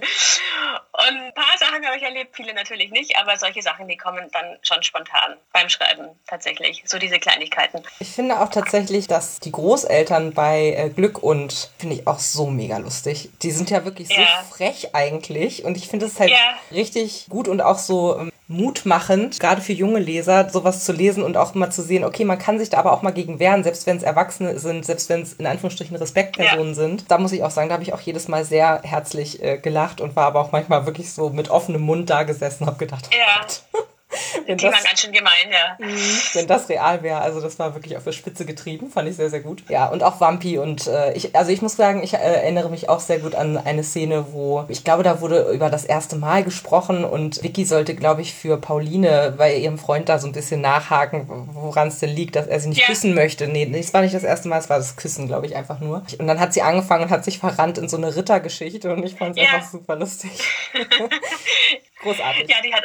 und 0.92 1.18
ein 1.18 1.34
paar 1.34 1.58
Sachen 1.58 1.86
habe 1.86 1.98
ich 1.98 2.04
erlebt, 2.04 2.36
viele 2.36 2.54
natürlich 2.54 2.92
nicht, 2.92 3.18
aber 3.18 3.38
solche 3.38 3.62
Sachen, 3.62 3.88
die 3.88 3.98
kommen 3.98 4.30
dann 4.32 4.58
schon 4.62 4.82
spontan 4.84 5.38
beim 5.52 5.70
Schreiben 5.70 6.10
tatsächlich. 6.28 6.84
So 6.86 6.98
diese 6.98 7.20
Kleinigkeiten. 7.20 7.82
Ich 8.00 8.10
finde 8.10 8.40
auch 8.40 8.50
tatsächlich, 8.50 9.08
dass 9.08 9.40
die 9.40 9.52
Großeltern 9.52 10.34
bei 10.34 10.76
äh, 10.78 10.90
Glück 10.90 11.22
und 11.22 11.72
finde 11.78 11.96
ich 11.96 12.08
auch 12.08 12.20
so 12.20 12.48
mega 12.48 12.78
lustig. 12.78 13.30
Die 13.42 13.52
sind 13.52 13.70
ja 13.70 13.86
wirklich 13.86 14.10
so 14.10 14.22
ja. 14.22 14.44
frech 14.50 14.94
eigentlich 14.94 15.64
und 15.64 15.78
ich 15.78 15.88
finde 15.88 16.06
es 16.06 16.20
halt 16.20 16.32
ja. 16.32 16.58
richtig 16.72 17.28
gut 17.30 17.48
und 17.48 17.62
auch 17.62 17.80
so 17.80 18.20
ähm, 18.20 18.34
mutmachend, 18.48 19.40
gerade 19.40 19.62
für 19.62 19.74
junge 19.74 20.00
Leser, 20.00 20.50
sowas 20.50 20.84
zu 20.84 20.92
lesen 20.92 21.24
und 21.24 21.38
auch 21.38 21.54
mal 21.54 21.72
zu 21.72 21.82
sehen, 21.82 22.04
okay, 22.04 22.26
man 22.26 22.38
kann 22.38 22.60
sich 22.60 22.70
da 22.70 22.78
aber 22.78 22.92
auch 22.92 23.02
mal 23.02 23.12
gegen 23.12 23.40
wehren, 23.40 23.64
selbst 23.64 23.88
wenn 23.88 23.98
es 23.98 24.04
Erwachsene 24.04 24.60
sind, 24.60 24.86
selbst 24.86 25.10
wenn 25.10 25.22
es 25.22 25.34
in 25.34 25.48
Anführungsstrichen 25.48 25.96
Respektpersonen 25.96 26.70
ja. 26.70 26.74
sind. 26.74 27.10
Da 27.10 27.18
muss 27.18 27.32
ich 27.32 27.44
auch 27.44 27.52
sagen, 27.52 27.70
da 27.70 27.74
habe 27.74 27.84
ich 27.84 27.94
auch 27.94 28.02
jedes 28.02 28.28
Mal 28.28 28.44
sehr 28.44 28.82
herzlich 28.84 29.42
äh, 29.42 29.58
gelacht 29.58 29.93
und 30.02 30.16
war 30.16 30.26
aber 30.26 30.42
auch 30.42 30.52
manchmal 30.52 30.86
wirklich 30.86 31.12
so 31.12 31.30
mit 31.30 31.50
offenem 31.50 31.82
Mund 31.82 32.10
da 32.10 32.24
gesessen 32.24 32.64
und 32.64 32.68
habe 32.68 32.80
gedacht, 32.80 33.10
oh 33.12 33.16
ja. 33.16 33.42
Gott. 33.42 33.84
wenn 34.46 34.58
die 34.58 34.66
das, 34.66 34.74
waren 34.74 34.84
ganz 34.84 35.02
schön 35.02 35.12
gemein, 35.12 35.52
ja. 35.52 35.86
Mhm. 35.86 36.20
Wenn 36.34 36.48
das 36.48 36.70
real 36.70 37.04
wäre, 37.04 37.22
also 37.22 37.42
das 37.42 37.60
war 37.60 37.74
wirklich 37.76 37.98
auf 37.98 38.04
der 38.04 38.12
Spitze 38.12 38.46
getrieben, 38.46 38.90
fand 38.90 39.10
ich 39.10 39.16
sehr, 39.16 39.30
sehr 39.30 39.40
gut. 39.40 39.64
Ja, 39.70 39.88
und 39.88 40.04
auch 40.04 40.20
Wampi 40.20 40.58
und 40.58 40.88
äh, 40.88 41.14
ich, 41.14 41.36
also 41.36 41.52
ich 41.52 41.62
muss 41.62 41.76
sagen, 41.76 42.04
ich 42.04 42.14
äh, 42.14 42.18
erinnere 42.18 42.70
mich 42.70 42.90
auch 42.90 43.00
sehr 43.00 43.20
gut 43.20 43.36
an 43.36 43.58
eine 43.58 43.84
Szene, 43.84 44.28
wo 44.32 44.66
ich 44.68 44.84
glaube, 44.84 45.04
da 45.04 45.22
wurde 45.22 45.52
über 45.52 45.70
das 45.70 45.86
erste 45.86 46.16
Mal 46.16 46.44
gesprochen 46.44 47.06
und 47.06 47.42
Vicky 47.44 47.66
sollte, 47.66 47.96
glaube 47.96 48.22
ich, 48.22 48.34
für 48.34 48.58
Pauline 48.58 49.34
bei 49.38 49.56
ihrem 49.56 49.78
Freund 49.78 50.10
da 50.10 50.20
so 50.20 50.28
ein 50.28 50.34
bisschen 50.34 50.62
nachhaken, 50.62 51.50
woran 51.54 51.88
es 51.88 52.00
denn 52.00 52.10
liegt, 52.10 52.36
dass 52.36 52.48
er 52.48 52.60
sie 52.60 52.70
nicht 52.70 52.82
ja. 52.82 52.88
küssen 52.88 53.14
möchte. 53.14 53.48
Nee, 53.48 53.70
es 53.78 53.94
war 53.94 54.02
nicht 54.02 54.16
das 54.16 54.24
erste 54.24 54.48
Mal, 54.48 54.60
es 54.60 54.70
war 54.70 54.78
das 54.78 54.96
Küssen, 54.96 55.28
glaube 55.28 55.46
ich, 55.46 55.56
einfach 55.56 55.80
nur. 55.80 56.04
Und 56.18 56.28
dann 56.28 56.40
hat 56.40 56.54
sie 56.54 56.62
angefangen 56.62 57.06
und 57.06 57.10
hat 57.10 57.26
sich 57.26 57.40
verrannt 57.40 57.78
in 57.78 57.90
so 57.90 57.98
eine 57.98 58.16
Rittergeschichte 58.16 58.92
und 58.94 59.04
ich 59.04 59.16
fand 59.16 59.38
es 59.38 59.44
ja. 59.44 59.54
einfach 59.54 59.70
super 59.70 59.96
lustig. 59.96 60.32
Großartig. 62.02 62.50
Ja, 62.50 62.58
die 62.64 62.74
hat 62.74 62.84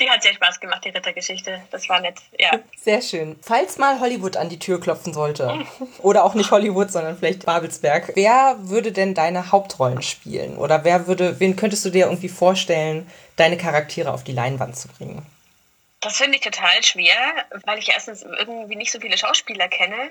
die 0.00 0.08
hat 0.08 0.22
sehr 0.22 0.34
Spaß 0.34 0.60
gemacht, 0.60 0.84
die 0.84 0.90
Rittergeschichte. 0.90 1.62
Das 1.70 1.88
war 1.88 2.00
nett, 2.00 2.16
ja. 2.38 2.50
Sehr 2.76 3.02
schön. 3.02 3.38
Falls 3.42 3.78
mal 3.78 4.00
Hollywood 4.00 4.36
an 4.36 4.48
die 4.48 4.58
Tür 4.58 4.80
klopfen 4.80 5.12
sollte, 5.12 5.64
oder 6.00 6.24
auch 6.24 6.34
nicht 6.34 6.50
Hollywood, 6.50 6.90
sondern 6.90 7.16
vielleicht 7.16 7.46
Babelsberg, 7.46 8.12
wer 8.14 8.56
würde 8.60 8.92
denn 8.92 9.14
deine 9.14 9.52
Hauptrollen 9.52 10.02
spielen? 10.02 10.56
Oder 10.56 10.84
wer 10.84 11.06
würde, 11.06 11.40
wen 11.40 11.56
könntest 11.56 11.84
du 11.84 11.90
dir 11.90 12.06
irgendwie 12.06 12.28
vorstellen, 12.28 13.10
deine 13.36 13.56
Charaktere 13.56 14.12
auf 14.12 14.24
die 14.24 14.32
Leinwand 14.32 14.76
zu 14.76 14.88
bringen? 14.88 15.24
Das 16.00 16.16
finde 16.16 16.36
ich 16.36 16.42
total 16.42 16.82
schwer, 16.82 17.16
weil 17.64 17.78
ich 17.78 17.88
erstens 17.88 18.22
irgendwie 18.22 18.76
nicht 18.76 18.92
so 18.92 19.00
viele 19.00 19.18
Schauspieler 19.18 19.68
kenne 19.68 20.10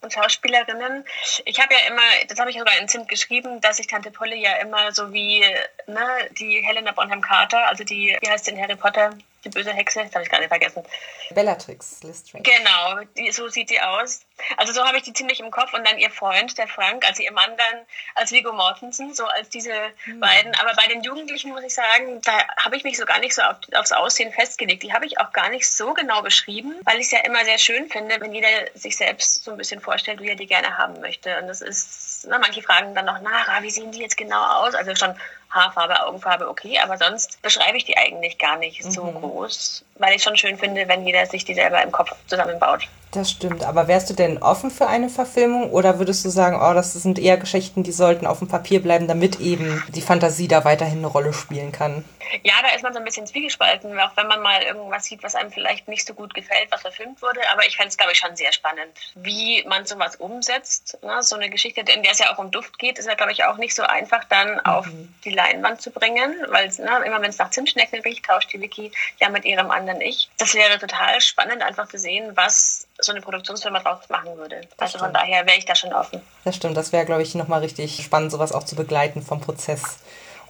und 0.00 0.12
Schauspielerinnen. 0.12 1.04
Ich 1.44 1.60
habe 1.60 1.74
ja 1.74 1.80
immer, 1.88 2.02
das 2.28 2.38
habe 2.38 2.50
ich 2.50 2.58
sogar 2.58 2.78
in 2.78 2.88
Zimt 2.88 3.08
geschrieben, 3.08 3.60
dass 3.60 3.78
ich 3.78 3.86
Tante 3.86 4.10
Polly 4.10 4.40
ja 4.40 4.56
immer 4.56 4.92
so 4.92 5.12
wie 5.12 5.40
ne, 5.86 6.06
die 6.38 6.60
Helena 6.60 6.92
Bonham 6.92 7.20
Carter, 7.20 7.66
also 7.68 7.84
die, 7.84 8.16
wie 8.20 8.28
heißt 8.28 8.46
denn 8.46 8.60
Harry 8.60 8.76
Potter, 8.76 9.10
die 9.44 9.48
böse 9.48 9.72
Hexe, 9.72 10.02
das 10.04 10.14
habe 10.14 10.24
ich 10.24 10.30
gerade 10.30 10.48
vergessen. 10.48 10.82
Bellatrix 11.30 12.02
Lestrange. 12.02 12.42
Genau, 12.42 13.00
die, 13.16 13.30
so 13.32 13.48
sieht 13.48 13.70
die 13.70 13.80
aus. 13.80 14.20
Also 14.56 14.72
so 14.72 14.84
habe 14.84 14.96
ich 14.96 15.02
die 15.02 15.12
ziemlich 15.12 15.40
im 15.40 15.50
Kopf 15.50 15.72
und 15.74 15.86
dann 15.86 15.98
ihr 15.98 16.10
Freund, 16.10 16.56
der 16.58 16.68
Frank, 16.68 17.06
also 17.06 17.22
ihr 17.22 17.32
Mann 17.32 17.50
dann 17.56 17.80
als 18.14 18.32
Vigo 18.32 18.52
Mortensen, 18.52 19.14
so 19.14 19.26
als 19.26 19.48
diese 19.48 19.72
mhm. 20.06 20.20
beiden. 20.20 20.54
Aber 20.56 20.74
bei 20.74 20.86
den 20.86 21.02
Jugendlichen 21.02 21.50
muss 21.50 21.62
ich 21.62 21.74
sagen, 21.74 22.20
da 22.22 22.32
habe 22.58 22.76
ich 22.76 22.84
mich 22.84 22.96
so 22.96 23.04
gar 23.04 23.18
nicht 23.18 23.34
so 23.34 23.42
auf, 23.42 23.56
aufs 23.74 23.92
Aussehen 23.92 24.32
festgelegt. 24.32 24.82
Die 24.82 24.92
habe 24.92 25.06
ich 25.06 25.20
auch 25.20 25.32
gar 25.32 25.48
nicht 25.50 25.70
so 25.70 25.94
genau 25.94 26.22
beschrieben, 26.22 26.74
weil 26.84 26.98
ich 26.98 27.06
es 27.06 27.12
ja 27.12 27.20
immer 27.20 27.44
sehr 27.44 27.58
schön 27.58 27.88
finde, 27.88 28.20
wenn 28.20 28.34
jeder 28.34 28.48
sich 28.74 28.96
selbst 28.96 29.44
so 29.44 29.52
ein 29.52 29.56
bisschen 29.56 29.80
vorstellt, 29.80 30.20
wie 30.20 30.28
er 30.28 30.36
die 30.36 30.46
gerne 30.46 30.78
haben 30.78 31.00
möchte. 31.00 31.38
Und 31.40 31.48
das 31.48 31.60
ist, 31.60 32.26
na, 32.28 32.38
manche 32.38 32.62
fragen 32.62 32.94
dann 32.94 33.06
noch 33.06 33.18
ah, 33.18 33.62
wie 33.62 33.70
sehen 33.70 33.92
die 33.92 34.00
jetzt 34.00 34.16
genau 34.16 34.42
aus? 34.42 34.74
Also 34.74 34.94
schon 34.94 35.14
Haarfarbe, 35.50 36.04
Augenfarbe, 36.04 36.48
okay, 36.48 36.78
aber 36.78 36.98
sonst 36.98 37.40
beschreibe 37.40 37.78
ich 37.78 37.84
die 37.84 37.96
eigentlich 37.96 38.38
gar 38.38 38.58
nicht 38.58 38.84
so 38.84 39.04
mhm. 39.04 39.14
groß, 39.14 39.84
weil 39.94 40.14
ich 40.14 40.22
schon 40.22 40.36
schön 40.36 40.58
finde, 40.58 40.86
wenn 40.88 41.06
jeder 41.06 41.24
sich 41.26 41.44
die 41.44 41.54
selber 41.54 41.82
im 41.82 41.90
Kopf 41.90 42.12
zusammenbaut. 42.26 42.86
Das 43.12 43.30
stimmt, 43.30 43.64
aber 43.64 43.88
wärst 43.88 44.10
du 44.10 44.14
denn 44.14 44.38
offen 44.42 44.70
für 44.70 44.86
eine 44.86 45.08
Verfilmung 45.08 45.70
oder 45.70 45.98
würdest 45.98 46.24
du 46.24 46.28
sagen, 46.28 46.60
oh, 46.60 46.74
das 46.74 46.92
sind 46.92 47.18
eher 47.18 47.38
Geschichten, 47.38 47.82
die 47.82 47.92
sollten 47.92 48.26
auf 48.26 48.40
dem 48.40 48.48
Papier 48.48 48.82
bleiben, 48.82 49.08
damit 49.08 49.40
eben 49.40 49.82
die 49.94 50.02
Fantasie 50.02 50.46
da 50.46 50.64
weiterhin 50.64 50.98
eine 50.98 51.06
Rolle 51.06 51.32
spielen 51.32 51.72
kann? 51.72 52.04
Ja, 52.42 52.54
da 52.62 52.74
ist 52.74 52.82
man 52.82 52.92
so 52.92 52.98
ein 52.98 53.04
bisschen 53.04 53.26
zwiegespalten, 53.26 53.98
auch 53.98 54.16
wenn 54.16 54.26
man 54.26 54.42
mal 54.42 54.62
irgendwas 54.62 55.04
sieht, 55.04 55.22
was 55.22 55.34
einem 55.34 55.50
vielleicht 55.50 55.88
nicht 55.88 56.06
so 56.06 56.12
gut 56.12 56.34
gefällt, 56.34 56.70
was 56.70 56.82
verfilmt 56.82 57.22
wurde. 57.22 57.40
Aber 57.50 57.66
ich 57.66 57.76
fände 57.76 57.88
es, 57.88 57.96
glaube 57.96 58.12
ich, 58.12 58.18
schon 58.18 58.36
sehr 58.36 58.52
spannend, 58.52 59.14
wie 59.14 59.64
man 59.66 59.86
sowas 59.86 60.16
umsetzt. 60.16 60.98
Ne? 61.02 61.22
So 61.22 61.36
eine 61.36 61.48
Geschichte, 61.48 61.80
in 61.80 62.02
der 62.02 62.12
es 62.12 62.18
ja 62.18 62.32
auch 62.32 62.38
um 62.38 62.50
Duft 62.50 62.78
geht, 62.78 62.98
ist 62.98 63.06
ja, 63.06 63.14
glaube 63.14 63.32
ich, 63.32 63.44
auch 63.44 63.56
nicht 63.56 63.74
so 63.74 63.82
einfach 63.82 64.24
dann 64.24 64.54
mhm. 64.54 64.60
auf 64.64 64.88
die 65.24 65.30
Leinwand 65.30 65.80
zu 65.80 65.90
bringen, 65.90 66.34
weil 66.48 66.68
ne, 66.68 67.06
immer 67.06 67.22
wenn 67.22 67.30
es 67.30 67.38
nach 67.38 67.50
Zimtschnecken 67.50 68.00
riecht, 68.00 68.26
tauscht 68.26 68.52
die 68.52 68.60
Vicky 68.60 68.92
ja 69.18 69.30
mit 69.30 69.44
ihrem 69.44 69.70
anderen 69.70 70.00
Ich. 70.02 70.28
Das 70.36 70.54
wäre 70.54 70.78
total 70.78 71.20
spannend, 71.20 71.62
einfach 71.62 71.88
zu 71.88 71.98
sehen, 71.98 72.32
was 72.36 72.87
so 72.98 73.12
eine 73.12 73.20
Produktionsfirma 73.20 73.80
draus 73.80 74.08
machen 74.08 74.36
würde. 74.36 74.60
Das 74.76 74.94
also 74.94 74.98
stimmt. 74.98 75.04
von 75.04 75.14
daher 75.14 75.46
wäre 75.46 75.58
ich 75.58 75.64
da 75.64 75.74
schon 75.74 75.92
offen. 75.92 76.20
Das 76.44 76.56
stimmt, 76.56 76.76
das 76.76 76.92
wäre, 76.92 77.04
glaube 77.04 77.22
ich, 77.22 77.34
nochmal 77.34 77.60
richtig 77.60 78.02
spannend, 78.02 78.32
sowas 78.32 78.52
auch 78.52 78.64
zu 78.64 78.76
begleiten 78.76 79.22
vom 79.22 79.40
Prozess 79.40 79.98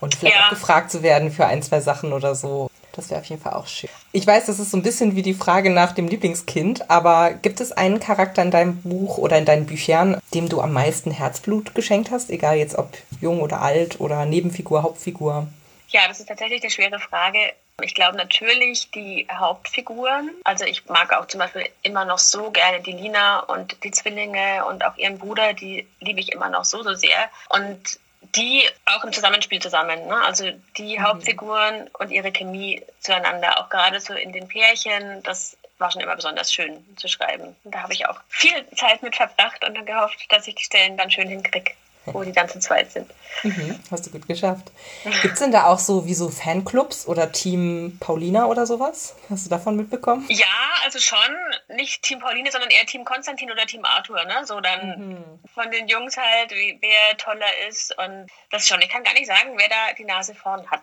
und 0.00 0.14
vielleicht 0.14 0.36
ja. 0.36 0.46
auch 0.46 0.50
gefragt 0.50 0.90
zu 0.90 1.02
werden 1.02 1.30
für 1.30 1.46
ein, 1.46 1.62
zwei 1.62 1.80
Sachen 1.80 2.12
oder 2.12 2.34
so. 2.34 2.70
Das 2.92 3.10
wäre 3.10 3.20
auf 3.20 3.26
jeden 3.26 3.40
Fall 3.40 3.52
auch 3.52 3.66
schön. 3.66 3.90
Ich 4.10 4.26
weiß, 4.26 4.46
das 4.46 4.58
ist 4.58 4.72
so 4.72 4.76
ein 4.76 4.82
bisschen 4.82 5.14
wie 5.14 5.22
die 5.22 5.34
Frage 5.34 5.70
nach 5.70 5.92
dem 5.92 6.08
Lieblingskind, 6.08 6.90
aber 6.90 7.32
gibt 7.32 7.60
es 7.60 7.70
einen 7.70 8.00
Charakter 8.00 8.42
in 8.42 8.50
deinem 8.50 8.82
Buch 8.82 9.18
oder 9.18 9.38
in 9.38 9.44
deinen 9.44 9.66
Büchern, 9.66 10.20
dem 10.34 10.48
du 10.48 10.60
am 10.60 10.72
meisten 10.72 11.12
Herzblut 11.12 11.76
geschenkt 11.76 12.10
hast? 12.10 12.28
Egal 12.30 12.56
jetzt 12.56 12.76
ob 12.76 12.90
jung 13.20 13.40
oder 13.40 13.62
alt 13.62 14.00
oder 14.00 14.24
Nebenfigur, 14.24 14.82
Hauptfigur. 14.82 15.46
Ja, 15.90 16.08
das 16.08 16.18
ist 16.18 16.26
tatsächlich 16.26 16.60
eine 16.62 16.70
schwere 16.70 16.98
Frage. 16.98 17.38
Ich 17.80 17.94
glaube 17.94 18.16
natürlich 18.16 18.90
die 18.90 19.28
Hauptfiguren. 19.32 20.30
Also 20.42 20.64
ich 20.64 20.86
mag 20.86 21.12
auch 21.12 21.26
zum 21.26 21.38
Beispiel 21.38 21.68
immer 21.82 22.04
noch 22.04 22.18
so 22.18 22.50
gerne 22.50 22.80
die 22.80 22.92
Lina 22.92 23.40
und 23.40 23.84
die 23.84 23.92
Zwillinge 23.92 24.64
und 24.66 24.84
auch 24.84 24.96
ihren 24.96 25.18
Bruder, 25.18 25.54
die 25.54 25.86
liebe 26.00 26.18
ich 26.18 26.32
immer 26.32 26.48
noch 26.48 26.64
so, 26.64 26.82
so 26.82 26.94
sehr. 26.94 27.30
Und 27.50 28.00
die 28.34 28.68
auch 28.84 29.04
im 29.04 29.12
Zusammenspiel 29.12 29.62
zusammen. 29.62 30.08
Ne? 30.08 30.20
Also 30.24 30.50
die 30.76 30.98
mhm. 30.98 31.04
Hauptfiguren 31.04 31.88
und 31.98 32.10
ihre 32.10 32.32
Chemie 32.32 32.82
zueinander, 32.98 33.60
auch 33.60 33.68
gerade 33.68 34.00
so 34.00 34.12
in 34.12 34.32
den 34.32 34.48
Pärchen, 34.48 35.22
das 35.22 35.56
war 35.78 35.92
schon 35.92 36.02
immer 36.02 36.16
besonders 36.16 36.52
schön 36.52 36.84
zu 36.96 37.06
schreiben. 37.06 37.54
Und 37.62 37.74
da 37.74 37.82
habe 37.82 37.92
ich 37.92 38.08
auch 38.08 38.20
viel 38.28 38.68
Zeit 38.74 39.04
mit 39.04 39.14
verbracht 39.14 39.64
und 39.64 39.76
dann 39.76 39.86
gehofft, 39.86 40.26
dass 40.30 40.48
ich 40.48 40.56
die 40.56 40.64
Stellen 40.64 40.96
dann 40.96 41.12
schön 41.12 41.28
hinkriege 41.28 41.72
wo 42.12 42.22
die 42.22 42.32
dann 42.32 42.48
zu 42.48 42.58
zweit 42.58 42.90
sind. 42.92 43.10
Mhm, 43.42 43.78
hast 43.90 44.06
du 44.06 44.10
gut 44.10 44.26
geschafft. 44.26 44.70
Gibt 45.22 45.34
es 45.34 45.40
denn 45.40 45.52
da 45.52 45.66
auch 45.66 45.78
so 45.78 46.06
wie 46.06 46.14
so 46.14 46.28
Fanclubs 46.28 47.06
oder 47.06 47.30
Team 47.32 47.96
Paulina 48.00 48.46
oder 48.46 48.66
sowas? 48.66 49.14
Hast 49.30 49.46
du 49.46 49.50
davon 49.50 49.76
mitbekommen? 49.76 50.26
Ja, 50.28 50.46
also 50.84 50.98
schon. 50.98 51.18
Nicht 51.68 52.02
Team 52.02 52.18
Pauline, 52.18 52.50
sondern 52.50 52.70
eher 52.70 52.86
Team 52.86 53.04
Konstantin 53.04 53.50
oder 53.50 53.66
Team 53.66 53.84
Arthur. 53.84 54.24
Ne? 54.24 54.44
So 54.44 54.60
dann 54.60 55.10
mhm. 55.10 55.24
von 55.54 55.70
den 55.70 55.88
Jungs 55.88 56.16
halt, 56.16 56.50
wer 56.50 57.16
toller 57.18 57.68
ist. 57.68 57.96
Und 57.98 58.28
das 58.50 58.66
schon. 58.66 58.80
Ich 58.80 58.88
kann 58.88 59.04
gar 59.04 59.14
nicht 59.14 59.26
sagen, 59.26 59.50
wer 59.56 59.68
da 59.68 59.94
die 59.96 60.04
Nase 60.04 60.34
vorn 60.34 60.68
hat. 60.70 60.82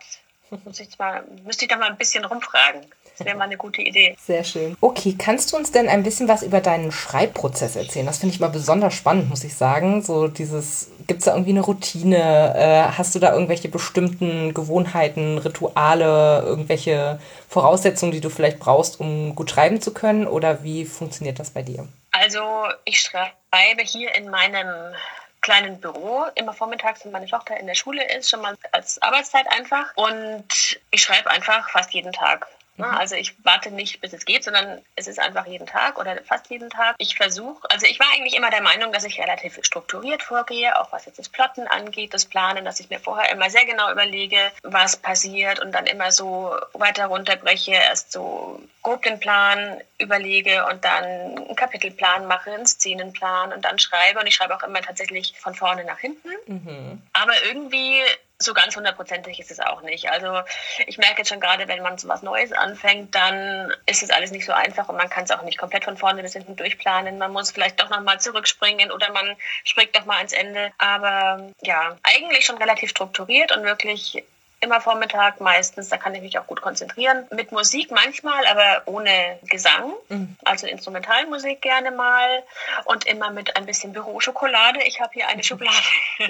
Muss 0.64 0.80
ich 0.80 0.98
mal, 0.98 1.24
müsste 1.44 1.66
ich 1.66 1.70
da 1.70 1.78
mal 1.78 1.90
ein 1.90 1.98
bisschen 1.98 2.26
rumfragen. 2.26 2.82
Das 3.18 3.26
wäre 3.26 3.38
mal 3.38 3.46
eine 3.46 3.56
gute 3.56 3.82
Idee. 3.82 4.16
Sehr 4.22 4.44
schön. 4.44 4.76
Okay, 4.82 5.16
kannst 5.18 5.52
du 5.52 5.58
uns 5.58 5.72
denn 5.72 5.88
ein 5.88 6.04
bisschen 6.04 6.28
was 6.28 6.44
über 6.44 6.60
deinen 6.60 6.92
Schreibprozess 6.92 7.78
erzählen? 7.78 8.06
Das 8.06 8.18
finde 8.18 8.36
ich 8.36 8.42
mal 8.42 8.50
besonders 8.50 8.94
spannend, 8.94 9.30
muss 9.30 9.44
ich 9.46 9.56
sagen. 9.56 10.02
So 10.02 10.28
dieses, 10.28 10.92
gibt 11.08 11.20
es 11.20 11.26
da 11.26 11.32
irgendwie 11.32 11.52
eine 11.52 11.62
Routine? 11.62 12.54
Äh, 12.56 12.98
hast 12.98 13.16
du 13.16 13.20
da 13.20 13.32
irgendwelche 13.32 13.70
bestimmten 13.70 14.54
Gewohnheiten, 14.54 15.38
Rituale, 15.38 16.44
irgendwelche 16.46 17.20
Voraussetzungen, 17.48 18.12
die 18.12 18.22
du 18.22 18.30
vielleicht 18.30 18.60
brauchst, 18.60 19.00
um 19.00 19.34
gut 19.34 19.50
schreiben 19.50 19.80
zu 19.82 19.94
können? 19.94 20.28
Oder 20.28 20.64
wie 20.64 20.86
funktioniert 20.86 21.40
das 21.40 21.52
bei 21.52 21.62
dir? 21.62 21.88
Also 22.12 22.42
ich 22.84 23.00
schreibe 23.00 23.84
hier 23.84 24.14
in 24.16 24.30
meinem 24.30 24.94
kleinen 25.46 25.80
Büro, 25.80 26.26
immer 26.34 26.54
vormittags, 26.54 27.06
wenn 27.06 27.12
meine 27.12 27.28
Tochter 27.28 27.56
in 27.58 27.68
der 27.68 27.76
Schule 27.76 28.04
ist, 28.18 28.32
schon 28.32 28.42
mal 28.42 28.58
als 28.72 29.00
Arbeitszeit 29.04 29.46
einfach. 29.52 29.96
Und 29.96 30.80
ich 30.90 31.04
schreibe 31.04 31.30
einfach 31.30 31.70
fast 31.70 31.94
jeden 31.94 32.12
Tag. 32.12 32.48
Ne? 32.78 32.88
Mhm. 32.88 32.94
Also 32.94 33.16
ich 33.16 33.36
warte 33.44 33.72
nicht, 33.72 34.02
bis 34.02 34.14
es 34.14 34.26
geht, 34.26 34.44
sondern 34.44 34.82
es 34.96 35.08
ist 35.08 35.20
einfach 35.20 35.46
jeden 35.46 35.68
Tag 35.68 35.98
oder 35.98 36.18
fast 36.24 36.50
jeden 36.50 36.70
Tag. 36.70 36.96
Ich 36.98 37.16
versuche, 37.16 37.70
also 37.70 37.86
ich 37.86 38.00
war 38.00 38.08
eigentlich 38.14 38.36
immer 38.36 38.50
der 38.50 38.62
Meinung, 38.62 38.92
dass 38.92 39.04
ich 39.04 39.20
relativ 39.20 39.60
strukturiert 39.62 40.24
vorgehe, 40.24 40.80
auch 40.80 40.92
was 40.92 41.06
jetzt 41.06 41.20
das 41.20 41.30
Plotten 41.30 41.68
angeht, 41.68 42.14
das 42.14 42.26
Planen, 42.26 42.66
dass 42.66 42.80
ich 42.80 42.90
mir 42.90 43.00
vorher 43.00 43.32
immer 43.32 43.50
sehr 43.50 43.66
genau 43.66 43.92
überlege, 43.92 44.38
was 44.64 44.98
passiert 44.98 45.60
und 45.60 45.72
dann 45.72 45.86
immer 45.86 46.12
so 46.12 46.56
weiter 46.74 47.08
runterbreche, 47.08 47.72
erst 47.72 48.12
so 48.12 48.62
grob 48.82 49.04
den 49.04 49.20
Plan 49.20 49.82
überlege 49.98 50.66
und 50.68 50.86
dann 50.86 51.04
einen 51.04 51.56
Kapitelplan 51.56 52.28
mache, 52.28 52.52
einen 52.52 52.68
Szenenplan 52.68 53.54
und 53.54 53.66
dann 53.66 53.80
schreibe. 53.80 54.20
Und 54.20 54.28
ich 54.28 54.36
schreibe 54.36 54.56
auch 54.56 54.64
immer 54.64 54.82
tatsächlich 54.82 55.34
von 55.40 55.56
vorne 55.56 55.86
nach 55.86 56.00
hinten. 56.00 56.30
Mhm. 56.46 57.02
Aber 57.14 57.34
irgendwie 57.46 58.02
so 58.38 58.54
ganz 58.54 58.76
hundertprozentig 58.76 59.40
ist 59.40 59.52
es 59.52 59.60
auch 59.60 59.82
nicht. 59.82 60.10
Also 60.10 60.42
ich 60.88 60.98
merke 60.98 61.20
jetzt 61.20 61.30
schon 61.30 61.40
gerade, 61.40 61.68
wenn 61.68 61.82
man 61.82 61.98
so 61.98 62.08
was 62.08 62.22
Neues 62.22 62.52
anfängt, 62.52 63.16
dann 63.16 63.74
ist 63.86 64.04
es 64.04 64.10
alles 64.10 64.32
nicht 64.32 64.46
so 64.46 64.52
einfach 64.52 64.90
und 64.90 64.98
man 64.98 65.10
kann 65.10 65.24
es 65.24 65.32
auch 65.32 65.44
nicht 65.44 65.58
komplett 65.58 65.86
von 65.86 65.98
vorne 65.98 66.22
bis 66.22 66.34
hinten 66.34 66.56
durchplanen. 66.56 67.18
Man 67.18 67.32
muss 67.32 67.52
vielleicht 67.52 67.80
doch 67.80 67.90
nochmal 67.90 68.20
zurückspringen 68.20 68.92
oder 68.92 69.12
man 69.12 69.36
springt 69.64 69.96
doch 69.96 70.06
mal 70.06 70.18
ans 70.18 70.34
Ende. 70.34 70.72
Aber 70.78 71.52
ja, 71.62 71.98
eigentlich 72.04 72.46
schon 72.46 72.58
relativ 72.58 72.90
strukturiert 72.90 73.56
und 73.56 73.64
wirklich 73.64 74.24
immer 74.66 74.82
Vormittag 74.82 75.40
meistens, 75.40 75.90
da 75.90 75.98
kann 75.98 76.16
ich 76.16 76.22
mich 76.22 76.38
auch 76.40 76.48
gut 76.48 76.60
konzentrieren. 76.60 77.26
Mit 77.32 77.52
Musik 77.52 77.92
manchmal, 77.92 78.46
aber 78.48 78.82
ohne 78.86 79.40
Gesang, 79.44 79.94
mhm. 80.10 80.36
also 80.44 80.66
Instrumentalmusik 80.68 81.62
gerne 81.62 81.92
mal 81.92 82.44
und 82.86 83.06
immer 83.06 83.30
mit 83.30 83.56
ein 83.56 83.66
bisschen 83.66 83.94
Büroschokolade. 83.94 84.82
Ich 84.84 85.00
habe 85.00 85.12
hier 85.14 85.28
eine 85.28 85.44
Schublade, 85.44 85.76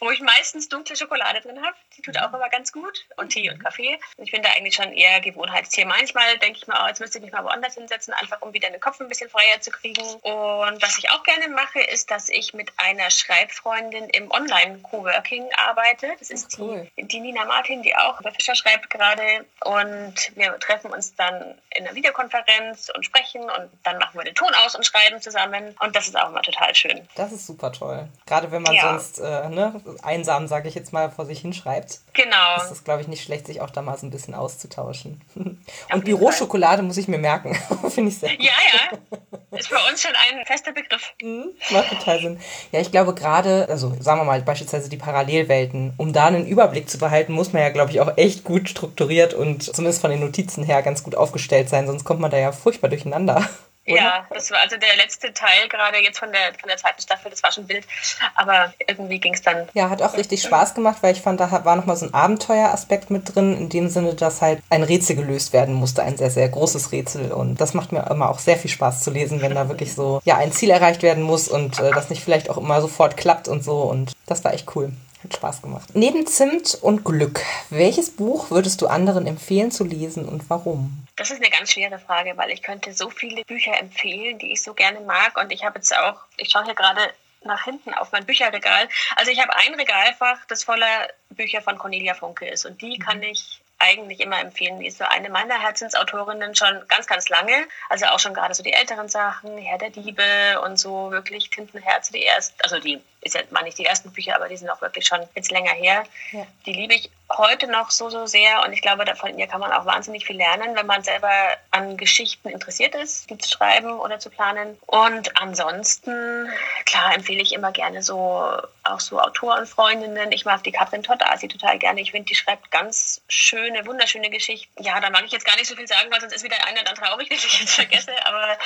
wo 0.00 0.10
ich 0.10 0.20
meistens 0.20 0.68
dunkle 0.68 0.96
Schokolade 0.96 1.40
drin 1.42 1.62
habe. 1.62 1.76
Die 1.96 2.02
tut 2.02 2.18
auch 2.18 2.32
immer 2.32 2.48
ganz 2.48 2.72
gut 2.72 3.06
und 3.16 3.28
Tee 3.28 3.50
und 3.50 3.62
Kaffee. 3.62 3.98
Ich 4.16 4.32
bin 4.32 4.42
da 4.42 4.50
eigentlich 4.56 4.74
schon 4.74 4.92
eher 4.92 5.20
Gewohnheitstier. 5.20 5.86
Manchmal 5.86 6.38
denke 6.38 6.58
ich 6.58 6.66
mir, 6.66 6.74
oh, 6.82 6.86
jetzt 6.88 7.00
müsste 7.00 7.18
ich 7.18 7.24
mich 7.24 7.32
mal 7.32 7.44
woanders 7.44 7.74
hinsetzen, 7.74 8.14
einfach 8.14 8.40
um 8.40 8.54
wieder 8.54 8.70
den 8.70 8.80
Kopf 8.80 8.98
ein 9.00 9.08
bisschen 9.08 9.28
freier 9.28 9.60
zu 9.60 9.70
kriegen. 9.70 10.02
Und 10.02 10.82
was 10.82 10.96
ich 10.96 11.10
auch 11.10 11.22
gerne 11.22 11.48
mache, 11.48 11.80
ist, 11.80 12.10
dass 12.10 12.30
ich 12.30 12.54
mit 12.54 12.72
einer 12.78 13.10
Schreibfreundin 13.10 14.08
im 14.08 14.30
Online-Coworking 14.30 15.50
arbeite. 15.56 16.08
Das 16.18 16.30
ist 16.30 16.58
cool. 16.58 16.90
die 16.96 17.09
die 17.12 17.20
Nina 17.20 17.44
Martin, 17.44 17.82
die 17.82 17.94
auch 17.94 18.20
über 18.20 18.32
Fischer 18.32 18.54
schreibt 18.54 18.90
gerade. 18.90 19.22
Und 19.64 20.14
wir 20.34 20.58
treffen 20.58 20.90
uns 20.90 21.14
dann 21.14 21.54
in 21.76 21.86
einer 21.86 21.94
Videokonferenz 21.94 22.90
und 22.94 23.04
sprechen 23.04 23.42
und 23.42 23.70
dann 23.82 23.98
machen 23.98 24.18
wir 24.18 24.24
den 24.24 24.34
Ton 24.34 24.50
aus 24.64 24.74
und 24.74 24.84
schreiben 24.84 25.20
zusammen. 25.20 25.74
Und 25.80 25.94
das 25.94 26.08
ist 26.08 26.18
auch 26.18 26.28
immer 26.28 26.42
total 26.42 26.74
schön. 26.74 27.00
Das 27.14 27.32
ist 27.32 27.46
super 27.46 27.72
toll. 27.72 28.08
Gerade 28.26 28.50
wenn 28.50 28.62
man 28.62 28.74
ja. 28.74 28.82
sonst 28.82 29.18
äh, 29.18 29.48
ne, 29.48 29.80
einsam, 30.02 30.48
sage 30.48 30.68
ich 30.68 30.74
jetzt 30.74 30.92
mal, 30.92 31.10
vor 31.10 31.26
sich 31.26 31.40
hinschreibt. 31.40 32.00
Genau. 32.14 32.56
Ist 32.56 32.70
es, 32.70 32.84
glaube 32.84 33.02
ich, 33.02 33.08
nicht 33.08 33.22
schlecht, 33.22 33.46
sich 33.46 33.60
auch 33.60 33.70
da 33.70 33.82
mal 33.82 33.96
so 33.96 34.06
ein 34.06 34.10
bisschen 34.10 34.34
auszutauschen. 34.34 35.20
und 35.92 36.04
Büroschokolade 36.04 36.82
muss 36.82 36.96
ich 36.96 37.08
mir 37.08 37.18
merken. 37.18 37.54
Finde 37.90 38.10
ich 38.10 38.18
sehr 38.18 38.36
gut. 38.36 38.44
Ja, 38.44 38.52
ja. 38.72 39.58
Ist 39.58 39.70
bei 39.70 39.90
uns 39.90 40.00
schon 40.00 40.12
ein 40.12 40.44
fester 40.46 40.72
Begriff. 40.72 41.12
Mhm, 41.22 41.50
macht 41.70 41.90
total 41.90 42.20
Sinn. 42.20 42.40
Ja, 42.72 42.80
ich 42.80 42.90
glaube 42.90 43.14
gerade, 43.14 43.66
also 43.68 43.94
sagen 44.00 44.20
wir 44.20 44.24
mal 44.24 44.40
beispielsweise 44.42 44.88
die 44.88 44.96
Parallelwelten, 44.96 45.94
um 45.96 46.12
da 46.12 46.26
einen 46.26 46.46
Überblick 46.46 46.88
zu 46.88 46.98
behalten, 47.00 47.32
muss 47.32 47.52
man 47.52 47.62
ja, 47.62 47.70
glaube 47.70 47.90
ich, 47.90 48.00
auch 48.00 48.16
echt 48.16 48.44
gut 48.44 48.68
strukturiert 48.68 49.34
und 49.34 49.62
zumindest 49.62 50.00
von 50.00 50.10
den 50.10 50.20
Notizen 50.20 50.64
her 50.64 50.82
ganz 50.82 51.02
gut 51.02 51.14
aufgestellt 51.14 51.68
sein, 51.68 51.86
sonst 51.86 52.04
kommt 52.04 52.20
man 52.20 52.30
da 52.30 52.38
ja 52.38 52.52
furchtbar 52.52 52.88
durcheinander. 52.88 53.48
Oder? 53.86 53.96
Ja, 53.96 54.26
das 54.30 54.50
war 54.50 54.58
also 54.60 54.76
der 54.76 54.96
letzte 54.96 55.32
Teil 55.32 55.68
gerade 55.68 55.98
jetzt 55.98 56.18
von 56.18 56.30
der, 56.30 56.52
von 56.60 56.68
der 56.68 56.76
zweiten 56.76 57.00
Staffel, 57.00 57.30
das 57.30 57.42
war 57.42 57.50
schon 57.50 57.68
wild, 57.68 57.86
aber 58.34 58.74
irgendwie 58.86 59.18
ging 59.18 59.32
es 59.32 59.40
dann. 59.40 59.68
Ja, 59.72 59.88
hat 59.88 60.02
auch 60.02 60.16
richtig 60.16 60.42
Spaß 60.42 60.74
gemacht, 60.74 60.98
weil 61.00 61.14
ich 61.14 61.22
fand, 61.22 61.40
da 61.40 61.64
war 61.64 61.76
nochmal 61.76 61.96
so 61.96 62.06
ein 62.06 62.14
Abenteueraspekt 62.14 63.10
mit 63.10 63.34
drin, 63.34 63.56
in 63.56 63.68
dem 63.70 63.88
Sinne, 63.88 64.14
dass 64.14 64.42
halt 64.42 64.62
ein 64.68 64.82
Rätsel 64.82 65.16
gelöst 65.16 65.54
werden 65.54 65.74
musste, 65.74 66.02
ein 66.02 66.18
sehr, 66.18 66.30
sehr 66.30 66.48
großes 66.48 66.92
Rätsel 66.92 67.32
und 67.32 67.60
das 67.60 67.72
macht 67.72 67.90
mir 67.92 68.06
immer 68.10 68.28
auch 68.28 68.38
sehr 68.38 68.58
viel 68.58 68.70
Spaß 68.70 69.02
zu 69.02 69.10
lesen, 69.10 69.40
wenn 69.40 69.54
da 69.54 69.68
wirklich 69.68 69.94
so, 69.94 70.20
ja, 70.24 70.36
ein 70.36 70.52
Ziel 70.52 70.70
erreicht 70.70 71.02
werden 71.02 71.22
muss 71.22 71.48
und 71.48 71.80
äh, 71.80 71.90
das 71.90 72.10
nicht 72.10 72.22
vielleicht 72.22 72.50
auch 72.50 72.58
immer 72.58 72.82
sofort 72.82 73.16
klappt 73.16 73.48
und 73.48 73.64
so 73.64 73.82
und 73.82 74.12
das 74.26 74.44
war 74.44 74.52
echt 74.52 74.76
cool. 74.76 74.92
Hat 75.22 75.34
Spaß 75.34 75.62
gemacht. 75.62 75.90
Neben 75.92 76.26
Zimt 76.26 76.78
und 76.80 77.04
Glück, 77.04 77.40
welches 77.68 78.10
Buch 78.10 78.50
würdest 78.50 78.80
du 78.80 78.86
anderen 78.86 79.26
empfehlen 79.26 79.70
zu 79.70 79.84
lesen 79.84 80.26
und 80.26 80.48
warum? 80.48 81.06
Das 81.16 81.30
ist 81.30 81.42
eine 81.42 81.50
ganz 81.50 81.72
schwere 81.72 81.98
Frage, 81.98 82.32
weil 82.36 82.50
ich 82.50 82.62
könnte 82.62 82.92
so 82.94 83.10
viele 83.10 83.44
Bücher 83.44 83.78
empfehlen, 83.78 84.38
die 84.38 84.52
ich 84.52 84.62
so 84.62 84.72
gerne 84.72 85.00
mag. 85.00 85.36
Und 85.36 85.52
ich 85.52 85.64
habe 85.64 85.78
jetzt 85.78 85.94
auch, 85.94 86.20
ich 86.38 86.50
schaue 86.50 86.64
hier 86.64 86.74
gerade 86.74 87.02
nach 87.44 87.64
hinten 87.64 87.92
auf 87.94 88.12
mein 88.12 88.24
Bücherregal. 88.24 88.88
Also 89.16 89.30
ich 89.30 89.40
habe 89.40 89.54
ein 89.56 89.74
Regalfach, 89.74 90.38
das 90.48 90.64
voller 90.64 91.08
Bücher 91.30 91.60
von 91.60 91.78
Cornelia 91.78 92.14
Funke 92.14 92.48
ist. 92.48 92.64
Und 92.64 92.80
die 92.80 92.98
kann 92.98 93.18
mhm. 93.18 93.24
ich 93.24 93.60
eigentlich 93.80 94.20
immer 94.20 94.38
empfehlen. 94.40 94.78
Die 94.78 94.86
ist 94.86 94.98
so 94.98 95.04
eine 95.04 95.30
meiner 95.30 95.60
Herzensautorinnen 95.60 96.54
schon 96.54 96.82
ganz, 96.88 97.06
ganz 97.06 97.28
lange. 97.28 97.66
Also 97.88 98.06
auch 98.06 98.18
schon 98.18 98.34
gerade 98.34 98.54
so 98.54 98.62
die 98.62 98.74
älteren 98.74 99.08
Sachen, 99.08 99.56
Herr 99.56 99.78
der 99.78 99.90
Diebe 99.90 100.60
und 100.64 100.78
so 100.78 101.10
wirklich 101.10 101.50
Tintenherze, 101.50 102.12
die 102.12 102.22
erst, 102.22 102.62
also 102.62 102.78
die 102.78 103.00
ist 103.22 103.34
ja 103.34 103.42
mal 103.50 103.62
nicht 103.62 103.78
die 103.78 103.84
ersten 103.84 104.10
Bücher, 104.12 104.36
aber 104.36 104.48
die 104.48 104.56
sind 104.56 104.70
auch 104.70 104.80
wirklich 104.80 105.06
schon 105.06 105.20
jetzt 105.34 105.50
länger 105.50 105.72
her. 105.72 106.04
Ja. 106.32 106.46
Die 106.66 106.72
liebe 106.72 106.94
ich 106.94 107.10
heute 107.36 107.66
noch 107.66 107.90
so, 107.90 108.10
so 108.10 108.26
sehr 108.26 108.64
und 108.64 108.72
ich 108.72 108.82
glaube, 108.82 109.04
von 109.14 109.38
ihr 109.38 109.46
kann 109.46 109.60
man 109.60 109.72
auch 109.72 109.86
wahnsinnig 109.86 110.26
viel 110.26 110.36
lernen, 110.36 110.74
wenn 110.74 110.86
man 110.86 111.02
selber 111.02 111.30
an 111.70 111.96
Geschichten 111.96 112.48
interessiert 112.48 112.94
ist, 112.94 113.30
die 113.30 113.38
zu 113.38 113.48
schreiben 113.48 113.98
oder 114.00 114.18
zu 114.18 114.30
planen. 114.30 114.76
Und 114.86 115.40
ansonsten, 115.40 116.48
klar, 116.86 117.14
empfehle 117.14 117.42
ich 117.42 117.52
immer 117.52 117.72
gerne 117.72 118.02
so 118.02 118.50
auch 118.84 119.00
so 119.00 119.20
Autorenfreundinnen. 119.20 120.32
Ich 120.32 120.44
mag 120.44 120.62
die 120.64 120.72
Katrin 120.72 121.02
Todasi 121.02 121.48
total 121.48 121.78
gerne. 121.78 122.00
Ich 122.00 122.10
finde, 122.12 122.28
die 122.28 122.34
schreibt 122.34 122.70
ganz 122.70 123.22
schöne, 123.28 123.86
wunderschöne 123.86 124.30
Geschichten. 124.30 124.82
Ja, 124.82 124.98
da 125.00 125.10
mag 125.10 125.24
ich 125.24 125.32
jetzt 125.32 125.44
gar 125.44 125.56
nicht 125.56 125.66
so 125.66 125.76
viel 125.76 125.86
sagen, 125.86 126.10
weil 126.10 126.20
sonst 126.20 126.34
ist 126.34 126.44
wieder 126.44 126.66
einer 126.66 126.82
dann 126.82 126.94
traurig, 126.94 127.28
wenn 127.30 127.36
ich 127.36 127.60
jetzt 127.60 127.74
vergesse. 127.74 128.12
Aber 128.26 128.58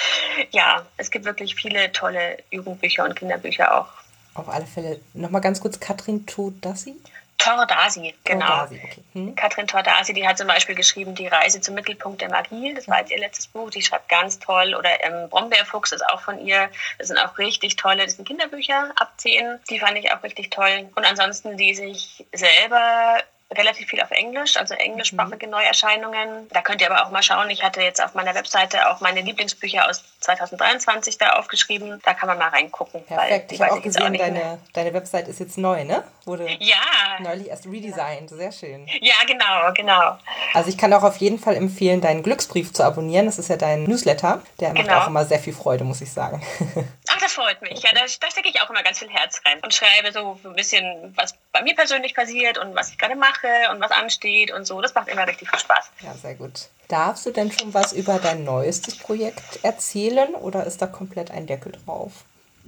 ja, 0.52 0.87
es 0.96 1.11
gibt 1.11 1.25
wirklich 1.25 1.54
viele 1.56 1.92
tolle 1.92 2.38
Jugendbücher 2.50 3.04
und 3.04 3.16
Kinderbücher 3.16 3.76
auch. 3.76 4.03
Auf 4.34 4.48
alle 4.48 4.66
Fälle. 4.66 5.00
Nochmal 5.14 5.40
ganz 5.40 5.60
kurz, 5.60 5.78
Katrin 5.80 6.26
Todasi? 6.26 6.96
Tordasi, 7.38 8.14
genau. 8.24 8.46
Tordasi, 8.46 8.80
okay. 8.82 9.02
Hm. 9.12 9.34
Katrin 9.34 9.66
Tordasi, 9.66 10.12
die 10.14 10.26
hat 10.26 10.38
zum 10.38 10.46
Beispiel 10.46 10.74
geschrieben 10.74 11.14
Die 11.14 11.26
Reise 11.26 11.60
zum 11.60 11.74
Mittelpunkt 11.74 12.20
der 12.20 12.30
Magie. 12.30 12.72
Das 12.74 12.88
war 12.88 13.00
jetzt 13.00 13.10
ihr 13.10 13.18
letztes 13.18 13.48
Buch. 13.48 13.70
Die 13.70 13.82
schreibt 13.82 14.08
ganz 14.08 14.38
toll. 14.38 14.74
Oder 14.74 15.04
ähm, 15.04 15.28
Brombeerfuchs 15.28 15.92
ist 15.92 16.06
auch 16.08 16.20
von 16.20 16.38
ihr. 16.44 16.70
Das 16.98 17.08
sind 17.08 17.18
auch 17.18 17.36
richtig 17.38 17.76
tolle. 17.76 18.04
Das 18.04 18.16
sind 18.16 18.26
Kinderbücher 18.26 18.92
ab 18.96 19.12
10. 19.18 19.58
Die 19.68 19.78
fand 19.78 19.98
ich 19.98 20.12
auch 20.12 20.22
richtig 20.22 20.50
toll. 20.50 20.88
Und 20.94 21.04
ansonsten 21.04 21.56
die 21.56 21.74
sich 21.74 22.24
selber 22.32 23.18
relativ 23.54 23.88
viel 23.88 24.00
auf 24.02 24.11
Englisch, 24.11 24.56
also 24.56 24.75
englischsprachige 24.75 25.46
mhm. 25.46 25.52
Neuerscheinungen. 25.52 26.49
Da 26.50 26.62
könnt 26.62 26.80
ihr 26.80 26.90
aber 26.90 27.06
auch 27.06 27.10
mal 27.10 27.23
schauen. 27.23 27.50
Ich 27.50 27.62
hatte 27.62 27.80
jetzt 27.80 28.02
auf 28.02 28.14
meiner 28.14 28.34
Webseite 28.34 28.90
auch 28.90 29.00
meine 29.00 29.21
Lieblingsbücher 29.21 29.88
aus 29.88 30.04
2023 30.21 31.19
da 31.19 31.34
aufgeschrieben. 31.34 32.00
Da 32.04 32.14
kann 32.14 32.28
man 32.28 32.38
mal 32.38 32.49
reingucken. 32.49 33.04
Perfekt. 33.04 33.52
ich 33.52 33.60
habe 33.60 33.73
auch 33.73 33.82
gesehen, 33.82 34.14
auch 34.14 34.19
deine, 34.19 34.58
deine 34.73 34.95
Website 34.95 35.28
ist 35.28 35.40
jetzt 35.40 35.58
neu, 35.58 35.84
ne? 35.84 36.04
Wurde 36.25 36.49
ja. 36.60 36.76
neulich 37.21 37.49
erst 37.49 37.67
redesigned. 37.67 38.30
Sehr 38.30 38.52
schön. 38.52 38.86
Ja, 39.00 39.14
genau, 39.26 39.73
genau. 39.75 40.19
Also 40.54 40.69
ich 40.69 40.78
kann 40.78 40.93
auch 40.93 41.02
auf 41.02 41.17
jeden 41.19 41.38
Fall 41.38 41.56
empfehlen, 41.56 42.00
deinen 42.00 42.23
Glücksbrief 42.23 42.73
zu 42.73 42.82
abonnieren. 42.82 43.26
Das 43.26 43.38
ist 43.38 43.49
ja 43.49 43.56
dein 43.56 43.84
Newsletter. 43.84 44.43
Der 44.60 44.73
macht 44.73 44.86
genau. 44.86 45.00
auch 45.00 45.06
immer 45.08 45.25
sehr 45.25 45.38
viel 45.38 45.52
Freude, 45.52 45.84
muss 45.84 46.00
ich 46.00 46.12
sagen. 46.12 46.43
Ach, 47.08 47.19
das 47.21 47.32
freut 47.32 47.60
mich. 47.62 47.82
Ja, 47.82 47.90
da, 47.93 48.00
da 48.00 48.30
stecke 48.30 48.49
ich 48.49 48.60
auch 48.62 48.71
immer 48.71 48.82
ganz 48.82 48.99
viel 48.99 49.10
Herz 49.10 49.40
rein 49.47 49.60
und 49.62 49.75
schreibe 49.75 50.12
so 50.12 50.38
ein 50.45 50.54
bisschen, 50.54 51.12
was 51.17 51.34
bei 51.54 51.62
mir 51.62 51.75
persönlich 51.75 52.14
passiert 52.14 52.58
und 52.58 52.75
was 52.75 52.90
ich 52.90 52.99
gerade 52.99 53.14
mache 53.14 53.49
und 53.71 53.80
was 53.80 53.93
ansteht 53.93 54.52
und 54.52 54.67
so. 54.67 54.82
Das 54.82 54.93
macht 54.95 55.08
immer 55.08 55.26
richtig 55.26 55.49
viel 55.49 55.58
Spaß. 55.58 55.90
Ja, 56.00 56.12
sehr 56.14 56.34
gut. 56.34 56.69
Darfst 56.88 57.25
du 57.25 57.30
denn 57.30 57.50
schon 57.50 57.73
was 57.73 57.93
über 57.93 58.19
dein 58.19 58.45
neuestes 58.45 58.99
Projekt 58.99 59.60
erzählen 59.62 60.34
oder 60.34 60.67
ist 60.67 60.82
da 60.82 60.86
komplett 60.86 61.30
ein 61.30 61.47
Deckel 61.47 61.73
drauf? 61.73 62.25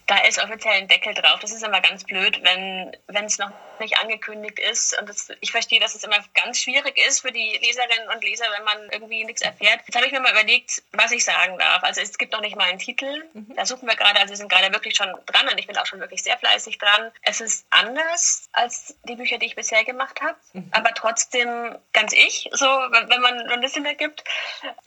Da 0.06 0.18
ist 0.18 0.42
offiziell 0.42 0.74
ein 0.74 0.88
Deckel 0.88 1.14
drauf. 1.14 1.40
Das 1.40 1.52
ist 1.52 1.64
immer 1.64 1.80
ganz 1.80 2.04
blöd, 2.04 2.40
wenn 2.42 3.24
es 3.24 3.38
noch 3.38 3.50
nicht 3.80 3.98
angekündigt 3.98 4.58
ist. 4.58 4.96
Und 4.98 5.08
das, 5.08 5.28
ich 5.40 5.50
verstehe, 5.50 5.80
dass 5.80 5.94
es 5.94 6.04
immer 6.04 6.18
ganz 6.34 6.60
schwierig 6.60 6.96
ist 7.08 7.20
für 7.20 7.32
die 7.32 7.58
Leserinnen 7.60 8.08
und 8.14 8.22
Leser, 8.22 8.46
wenn 8.56 8.64
man 8.64 8.90
irgendwie 8.90 9.24
nichts 9.24 9.42
erfährt. 9.42 9.80
Jetzt 9.86 9.96
habe 9.96 10.06
ich 10.06 10.12
mir 10.12 10.20
mal 10.20 10.32
überlegt, 10.32 10.82
was 10.92 11.12
ich 11.12 11.24
sagen 11.24 11.58
darf. 11.58 11.82
Also 11.82 12.00
es 12.00 12.18
gibt 12.18 12.32
noch 12.32 12.40
nicht 12.40 12.56
mal 12.56 12.68
einen 12.68 12.78
Titel. 12.78 13.24
Mhm. 13.32 13.54
Da 13.56 13.66
suchen 13.66 13.88
wir 13.88 13.96
gerade, 13.96 14.20
also 14.20 14.30
wir 14.30 14.36
sind 14.36 14.50
gerade 14.50 14.72
wirklich 14.72 14.96
schon 14.96 15.12
dran 15.26 15.48
und 15.48 15.58
ich 15.58 15.66
bin 15.66 15.76
auch 15.76 15.86
schon 15.86 16.00
wirklich 16.00 16.22
sehr 16.22 16.38
fleißig 16.38 16.78
dran. 16.78 17.10
Es 17.22 17.40
ist 17.40 17.66
anders 17.70 18.48
als 18.52 18.96
die 19.04 19.16
Bücher, 19.16 19.38
die 19.38 19.46
ich 19.46 19.56
bisher 19.56 19.84
gemacht 19.84 20.20
habe, 20.20 20.36
mhm. 20.52 20.68
aber 20.72 20.94
trotzdem 20.94 21.76
ganz 21.92 22.12
ich, 22.12 22.48
so 22.52 22.66
wenn 22.66 23.20
man 23.20 23.40
ein 23.50 23.60
bisschen 23.60 23.82
mehr 23.82 23.94
gibt. 23.94 24.22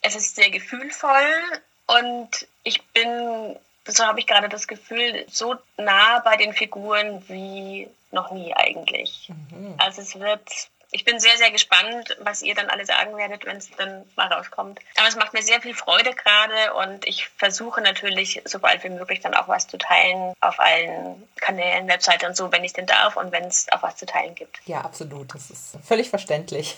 Es 0.01 0.15
ist 0.15 0.36
sehr 0.36 0.49
gefühlvoll 0.49 1.62
und 1.88 2.47
ich 2.63 2.82
bin 2.88 3.58
so 3.91 4.06
habe 4.06 4.19
ich 4.19 4.28
gerade 4.28 4.49
das 4.49 4.67
Gefühl, 4.67 5.25
so 5.28 5.56
nah 5.78 6.19
bei 6.19 6.38
den 6.38 6.54
Figuren 6.54 7.23
wie 7.28 7.88
noch 8.12 8.32
nie 8.32 8.54
eigentlich. 8.56 9.30
Mhm. 9.52 9.75
Also 9.78 10.02
es 10.02 10.19
wird 10.19 10.49
ich 10.91 11.06
bin 11.06 11.19
sehr, 11.19 11.38
sehr 11.38 11.52
gespannt, 11.52 12.17
was 12.21 12.41
ihr 12.41 12.56
dann 12.56 12.69
alle 12.69 12.86
sagen 12.86 13.15
werdet, 13.15 13.45
wenn 13.45 13.58
es 13.58 13.69
dann 13.78 14.06
mal 14.15 14.28
rauskommt. 14.28 14.80
Aber 14.97 15.08
es 15.08 15.15
macht 15.15 15.34
mir 15.34 15.43
sehr 15.43 15.62
viel 15.62 15.75
Freude 15.75 16.12
gerade 16.13 16.73
und 16.73 17.08
ich 17.08 17.28
versuche 17.38 17.82
natürlich, 17.82 18.41
sobald 18.45 18.84
wie 18.84 18.89
möglich 18.89 19.19
dann 19.19 19.36
auch 19.36 19.47
was 19.47 19.67
zu 19.67 19.78
teilen 19.78 20.34
auf 20.41 20.60
allen 20.60 21.28
Kanälen, 21.36 21.88
Webseite 21.88 22.28
und 22.28 22.36
so, 22.36 22.52
wenn 22.52 22.63
ich 22.63 22.73
denn 22.73 22.88
darf 22.88 23.17
und 23.17 23.32
wenn 23.32 23.45
es 23.45 23.67
auch 23.71 23.84
was 23.84 23.97
zu 23.97 24.08
teilen 24.08 24.34
gibt. 24.34 24.58
Ja, 24.65 24.82
absolut. 24.82 25.34
Das 25.34 25.52
ist 25.52 25.78
völlig 25.86 26.10
verständlich. 26.10 26.78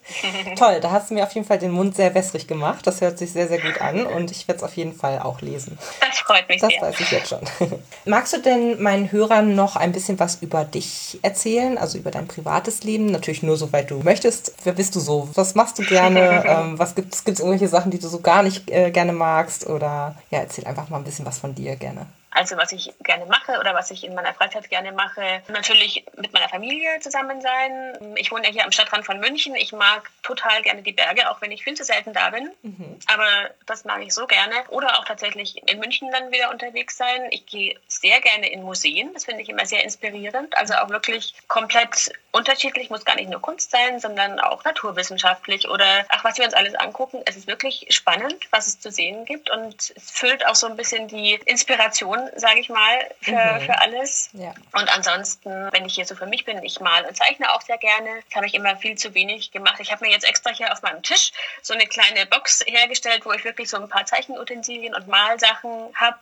Toll, 0.56 0.80
da 0.80 0.92
hast 0.92 1.10
du 1.10 1.14
mir 1.14 1.24
auf 1.24 1.32
jeden 1.32 1.46
Fall 1.46 1.58
den 1.58 1.72
Mund 1.72 1.96
sehr 1.96 2.14
wässrig 2.14 2.46
gemacht. 2.46 2.86
Das 2.86 3.00
hört 3.00 3.18
sich 3.18 3.32
sehr, 3.32 3.48
sehr 3.48 3.60
gut 3.60 3.80
an 3.80 4.06
und 4.06 4.30
ich 4.30 4.46
werde 4.46 4.58
es 4.58 4.64
auf 4.64 4.76
jeden 4.76 4.94
Fall 4.94 5.18
auch 5.18 5.40
lesen. 5.40 5.78
Das 6.00 6.18
freut 6.20 6.48
mich 6.48 6.60
das 6.60 6.70
sehr. 6.70 6.80
Das 6.80 6.90
weiß 6.90 7.00
ich 7.00 7.10
jetzt 7.10 7.28
schon. 7.28 7.40
Magst 8.04 8.32
du 8.34 8.38
denn 8.38 8.80
meinen 8.80 9.10
Hörern 9.10 9.56
noch 9.56 9.74
ein 9.74 9.90
bisschen 9.90 10.20
was 10.20 10.36
über 10.42 10.64
dich 10.64 11.18
erzählen, 11.22 11.76
also 11.76 11.98
über 11.98 12.12
dein 12.12 12.28
privates 12.28 12.84
Leben? 12.84 13.06
Natürlich 13.06 13.42
nur 13.42 13.47
soweit 13.56 13.90
du 13.90 14.00
möchtest. 14.00 14.52
Wer 14.64 14.72
bist 14.72 14.94
du 14.94 15.00
so? 15.00 15.28
Was 15.34 15.54
machst 15.54 15.78
du 15.78 15.82
gerne? 15.82 16.44
ähm, 16.46 16.78
was 16.78 16.94
gibt 16.94 17.14
es 17.14 17.24
irgendwelche 17.26 17.68
Sachen, 17.68 17.90
die 17.90 17.98
du 17.98 18.08
so 18.08 18.20
gar 18.20 18.42
nicht 18.42 18.70
äh, 18.70 18.90
gerne 18.90 19.12
magst? 19.12 19.66
Oder 19.66 20.14
ja, 20.30 20.40
erzähl 20.40 20.66
einfach 20.66 20.88
mal 20.88 20.98
ein 20.98 21.04
bisschen 21.04 21.26
was 21.26 21.38
von 21.38 21.54
dir 21.54 21.76
gerne. 21.76 22.06
Also 22.38 22.56
was 22.56 22.70
ich 22.70 22.94
gerne 23.02 23.26
mache 23.26 23.58
oder 23.58 23.74
was 23.74 23.90
ich 23.90 24.04
in 24.04 24.14
meiner 24.14 24.32
Freizeit 24.32 24.70
gerne 24.70 24.92
mache, 24.92 25.42
natürlich 25.48 26.04
mit 26.16 26.32
meiner 26.32 26.48
Familie 26.48 27.00
zusammen 27.00 27.40
sein. 27.40 28.14
Ich 28.14 28.30
wohne 28.30 28.46
ja 28.46 28.52
hier 28.52 28.64
am 28.64 28.70
Stadtrand 28.70 29.04
von 29.04 29.18
München. 29.18 29.56
Ich 29.56 29.72
mag 29.72 30.08
total 30.22 30.62
gerne 30.62 30.82
die 30.82 30.92
Berge, 30.92 31.28
auch 31.28 31.40
wenn 31.40 31.50
ich 31.50 31.64
viel 31.64 31.74
zu 31.74 31.82
selten 31.82 32.12
da 32.12 32.30
bin. 32.30 32.48
Mhm. 32.62 33.00
Aber 33.08 33.50
das 33.66 33.84
mag 33.84 34.02
ich 34.02 34.14
so 34.14 34.28
gerne. 34.28 34.54
Oder 34.68 35.00
auch 35.00 35.04
tatsächlich 35.04 35.68
in 35.68 35.80
München 35.80 36.12
dann 36.12 36.30
wieder 36.30 36.50
unterwegs 36.50 36.96
sein. 36.96 37.26
Ich 37.32 37.44
gehe 37.46 37.76
sehr 37.88 38.20
gerne 38.20 38.48
in 38.52 38.62
Museen. 38.62 39.12
Das 39.14 39.24
finde 39.24 39.42
ich 39.42 39.48
immer 39.48 39.66
sehr 39.66 39.82
inspirierend. 39.82 40.56
Also 40.58 40.74
auch 40.74 40.90
wirklich 40.90 41.34
komplett 41.48 42.12
unterschiedlich. 42.30 42.88
Muss 42.88 43.04
gar 43.04 43.16
nicht 43.16 43.30
nur 43.30 43.42
Kunst 43.42 43.72
sein, 43.72 43.98
sondern 43.98 44.38
auch 44.38 44.62
naturwissenschaftlich 44.62 45.68
oder 45.68 46.06
ach, 46.10 46.22
was 46.22 46.38
wir 46.38 46.44
uns 46.44 46.54
alles 46.54 46.76
angucken. 46.76 47.20
Es 47.24 47.36
ist 47.36 47.48
wirklich 47.48 47.86
spannend, 47.90 48.46
was 48.52 48.68
es 48.68 48.78
zu 48.78 48.92
sehen 48.92 49.24
gibt. 49.24 49.50
Und 49.50 49.92
es 49.96 50.12
füllt 50.12 50.46
auch 50.46 50.54
so 50.54 50.68
ein 50.68 50.76
bisschen 50.76 51.08
die 51.08 51.34
Inspiration 51.46 52.27
sage 52.36 52.60
ich 52.60 52.68
mal, 52.68 52.98
für, 53.20 53.32
mhm. 53.32 53.60
für 53.60 53.80
alles. 53.80 54.30
Ja. 54.32 54.54
Und 54.72 54.88
ansonsten, 54.94 55.68
wenn 55.72 55.84
ich 55.84 55.94
hier 55.94 56.06
so 56.06 56.14
für 56.14 56.26
mich 56.26 56.44
bin, 56.44 56.62
ich 56.62 56.80
male 56.80 57.08
und 57.08 57.16
zeichne 57.16 57.52
auch 57.52 57.62
sehr 57.62 57.78
gerne. 57.78 58.08
Das 58.26 58.36
habe 58.36 58.46
ich 58.46 58.54
immer 58.54 58.76
viel 58.76 58.96
zu 58.96 59.14
wenig 59.14 59.50
gemacht. 59.50 59.76
Ich 59.80 59.92
habe 59.92 60.04
mir 60.04 60.12
jetzt 60.12 60.28
extra 60.28 60.50
hier 60.50 60.72
auf 60.72 60.82
meinem 60.82 61.02
Tisch 61.02 61.32
so 61.62 61.74
eine 61.74 61.86
kleine 61.86 62.26
Box 62.26 62.64
hergestellt, 62.66 63.24
wo 63.24 63.32
ich 63.32 63.44
wirklich 63.44 63.68
so 63.68 63.76
ein 63.76 63.88
paar 63.88 64.06
Zeichenutensilien 64.06 64.94
und 64.94 65.08
Malsachen 65.08 65.90
habe, 65.94 66.18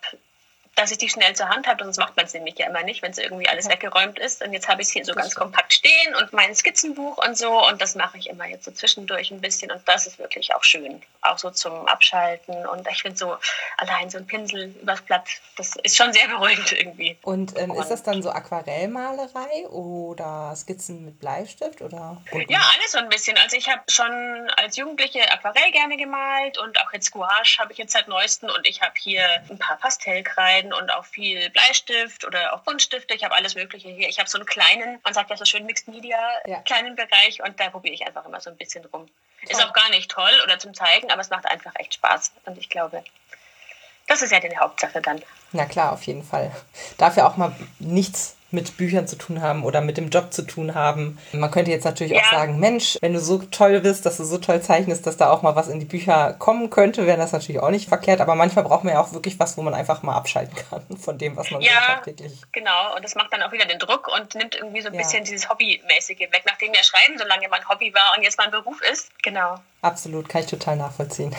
dass 0.77 0.91
ich 0.91 0.99
die 0.99 1.09
schnell 1.09 1.35
zur 1.35 1.49
Hand 1.49 1.67
habe, 1.67 1.83
sonst 1.83 1.97
macht 1.97 2.17
man 2.17 2.27
es 2.27 2.35
nämlich 2.35 2.59
ja 2.59 2.67
immer 2.67 2.83
nicht, 2.83 3.03
wenn 3.03 3.11
es 3.11 3.19
irgendwie 3.19 3.49
alles 3.49 3.69
weggeräumt 3.69 4.19
ist. 4.19 4.45
Und 4.45 4.53
jetzt 4.53 4.69
habe 4.69 4.83
ich 4.83 4.89
es 4.89 4.93
hier 4.93 5.07
so 5.07 5.15
ganz 5.15 5.35
kompakt 5.35 5.73
stehen 5.73 6.15
und 6.21 6.35
mein 6.35 6.55
Skizzenbuch 6.55 7.17
und 7.27 7.37
so. 7.37 7.67
Und 7.67 7.81
das 7.81 7.95
mache 7.95 8.19
ich 8.19 8.29
immer 8.29 8.47
jetzt 8.47 8.67
so 8.67 8.71
zwischendurch 8.71 9.31
ein 9.31 9.41
bisschen. 9.41 9.73
Und 9.73 9.81
das 9.89 10.07
ist 10.07 10.19
wirklich 10.19 10.55
auch 10.55 10.63
schön. 10.63 11.03
Auch 11.23 11.39
so 11.39 11.51
zum 11.51 11.89
Abschalten. 11.89 12.67
Und 12.67 12.87
ich 12.89 13.01
finde 13.01 13.17
so 13.17 13.37
allein 13.79 14.11
so 14.11 14.19
ein 14.19 14.27
Pinsel 14.27 14.75
übers 14.83 15.01
Blatt, 15.01 15.27
das 15.57 15.77
ist 15.83 15.97
schon 15.97 16.13
sehr 16.13 16.29
beruhigend 16.29 16.71
irgendwie. 16.73 17.17
Und 17.23 17.59
ähm, 17.59 17.73
ist 17.73 17.91
das 17.91 18.03
dann 18.03 18.23
so 18.23 18.31
Aquarellmalerei 18.31 19.67
oder 19.69 20.55
Skizzen 20.55 21.07
mit 21.07 21.19
Bleistift 21.21 21.81
oder? 21.81 22.21
Ja, 22.49 22.61
alles 22.75 22.93
so 22.93 22.99
ein 22.99 23.09
bisschen. 23.09 23.39
Also 23.39 23.57
ich 23.57 23.71
habe 23.71 23.81
schon 23.89 24.51
als 24.59 24.77
Jugendliche 24.77 25.23
Aquarell 25.33 25.73
gerne 25.73 25.97
gemalt 25.97 26.59
und 26.59 26.79
auch 26.83 26.93
jetzt 26.93 27.13
Gouache 27.13 27.59
habe 27.59 27.73
ich 27.73 27.79
jetzt 27.79 27.95
seit 27.95 28.09
neuesten 28.09 28.51
und 28.51 28.67
ich 28.67 28.83
habe 28.83 28.93
hier 28.99 29.25
ein 29.49 29.59
paar 29.59 29.79
Pastellkreiden 29.79 30.66
und 30.73 30.91
auch 30.91 31.05
viel 31.05 31.51
Bleistift 31.51 32.25
oder 32.25 32.55
auch 32.55 32.61
Buntstifte. 32.61 33.15
Ich 33.15 33.25
habe 33.25 33.35
alles 33.35 33.55
Mögliche 33.55 33.89
hier. 33.89 34.09
Ich 34.09 34.19
habe 34.19 34.29
so 34.29 34.39
einen 34.39 34.47
kleinen, 34.47 35.01
man 35.05 35.15
sagt 35.15 35.31
ja 35.31 35.37
so 35.37 35.45
schön 35.45 35.67
Mixed 35.67 35.89
Media, 35.89 36.19
ja. 36.47 36.61
kleinen 36.63 36.97
Bereich 36.97 37.43
und 37.43 37.59
da 37.59 37.71
probiere 37.71 37.95
ich 37.95 38.07
einfach 38.07 38.25
immer 38.25 38.41
so 38.41 38.51
ein 38.51 38.57
bisschen 38.57 38.85
rum. 38.87 39.07
Toll. 39.07 39.51
Ist 39.51 39.65
auch 39.65 39.73
gar 39.73 39.91
nicht 39.91 40.11
toll 40.11 40.33
oder 40.45 40.59
zum 40.59 40.75
Zeigen, 40.75 41.11
aber 41.11 41.21
es 41.21 41.31
macht 41.31 41.47
einfach 41.47 41.73
echt 41.77 41.95
Spaß 41.95 42.33
und 42.47 42.59
ich 42.59 42.69
glaube, 42.69 43.05
das 44.07 44.23
ist 44.23 44.31
ja 44.31 44.41
die 44.41 44.57
Hauptsache 44.57 45.01
dann. 45.01 45.23
Na 45.53 45.67
klar, 45.67 45.93
auf 45.93 46.03
jeden 46.05 46.23
Fall. 46.23 46.55
Darf 46.97 47.17
ja 47.17 47.27
auch 47.29 47.37
mal 47.37 47.55
nichts 47.79 48.36
mit 48.51 48.77
Büchern 48.77 49.09
zu 49.09 49.17
tun 49.17 49.43
haben 49.43 49.65
oder 49.65 49.81
mit 49.81 49.97
dem 49.97 50.11
Job 50.11 50.33
zu 50.33 50.43
tun 50.43 50.75
haben. 50.75 51.19
Man 51.33 51.51
könnte 51.51 51.71
jetzt 51.71 51.85
natürlich 51.85 52.13
ja. 52.13 52.21
auch 52.21 52.31
sagen, 52.31 52.59
Mensch, 52.59 52.97
wenn 53.01 53.13
du 53.13 53.21
so 53.21 53.39
toll 53.39 53.81
bist, 53.81 54.07
dass 54.07 54.17
du 54.17 54.25
so 54.25 54.39
toll 54.39 54.61
zeichnest, 54.63 55.07
dass 55.07 55.17
da 55.17 55.31
auch 55.31 55.43
mal 55.43 55.57
was 55.57 55.69
in 55.69 55.81
die 55.81 55.87
Bücher 55.87 56.35
kommen 56.35 56.71
könnte, 56.71 57.07
wäre 57.07 57.19
das 57.19 57.33
natürlich 57.33 57.61
auch 57.61 57.71
nicht 57.71 57.89
verkehrt. 57.89 58.21
Aber 58.21 58.35
manchmal 58.35 58.65
braucht 58.65 58.85
man 58.85 58.95
ja 58.95 59.01
auch 59.01 59.13
wirklich 59.13 59.39
was, 59.41 59.57
wo 59.57 59.63
man 59.63 59.75
einfach 59.75 60.03
mal 60.03 60.15
abschalten 60.15 60.57
kann 60.71 60.85
von 60.99 61.19
dem, 61.19 61.37
was 61.37 61.51
man 61.51 61.61
ja, 61.61 61.71
so 61.71 61.87
tagtäglich. 61.87 62.41
Genau, 62.53 62.95
und 62.95 63.05
das 63.05 63.15
macht 63.15 63.33
dann 63.33 63.43
auch 63.43 63.53
wieder 63.53 63.67
den 63.67 63.79
Druck 63.79 64.09
und 64.09 64.35
nimmt 64.35 64.55
irgendwie 64.55 64.81
so 64.81 64.89
ein 64.89 64.95
ja. 64.95 65.01
bisschen 65.01 65.25
dieses 65.25 65.49
Hobbymäßige 65.49 66.21
weg, 66.21 66.43
nachdem 66.47 66.73
ja 66.73 66.83
Schreiben 66.83 67.19
so 67.19 67.27
lange 67.27 67.49
mein 67.49 67.69
Hobby 67.69 67.93
war 67.95 68.15
und 68.17 68.23
jetzt 68.23 68.39
mein 68.39 68.51
Beruf 68.51 68.81
ist. 68.91 69.11
Genau. 69.23 69.57
Absolut, 69.87 70.29
kann 70.29 70.41
ich 70.41 70.49
total 70.49 70.75
nachvollziehen. 70.75 71.33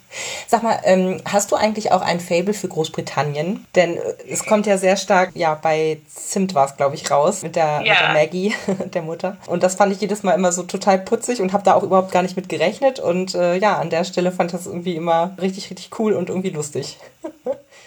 Sag 0.46 0.62
mal, 0.62 0.80
ähm, 0.84 1.20
hast 1.30 1.52
du 1.52 1.56
eigentlich 1.56 1.92
auch 1.92 2.00
ein 2.00 2.18
Fable 2.18 2.54
für 2.54 2.66
Großbritannien? 2.66 3.66
Denn 3.74 3.98
äh, 3.98 4.14
es 4.26 4.46
kommt 4.46 4.66
ja 4.66 4.78
sehr 4.78 4.96
stark, 4.96 5.32
ja, 5.34 5.54
bei 5.54 6.00
Zimt 6.08 6.54
war 6.54 6.64
es, 6.64 6.78
glaube 6.78 6.94
ich, 6.94 7.10
raus, 7.10 7.42
mit 7.42 7.56
der, 7.56 7.82
ja. 7.84 7.92
mit 7.92 8.00
der 8.00 8.08
Maggie, 8.14 8.54
der 8.94 9.02
Mutter. 9.02 9.36
Und 9.48 9.62
das 9.62 9.74
fand 9.74 9.92
ich 9.92 10.00
jedes 10.00 10.22
Mal 10.22 10.32
immer 10.32 10.50
so 10.50 10.62
total 10.62 10.98
putzig 10.98 11.42
und 11.42 11.52
habe 11.52 11.62
da 11.62 11.74
auch 11.74 11.82
überhaupt 11.82 12.10
gar 12.10 12.22
nicht 12.22 12.36
mit 12.36 12.48
gerechnet. 12.48 13.00
Und 13.00 13.34
äh, 13.34 13.56
ja, 13.56 13.76
an 13.76 13.90
der 13.90 14.04
Stelle 14.04 14.32
fand 14.32 14.50
ich 14.50 14.56
das 14.56 14.66
irgendwie 14.66 14.96
immer 14.96 15.36
richtig, 15.38 15.68
richtig 15.68 15.90
cool 15.98 16.14
und 16.14 16.30
irgendwie 16.30 16.50
lustig. 16.50 16.96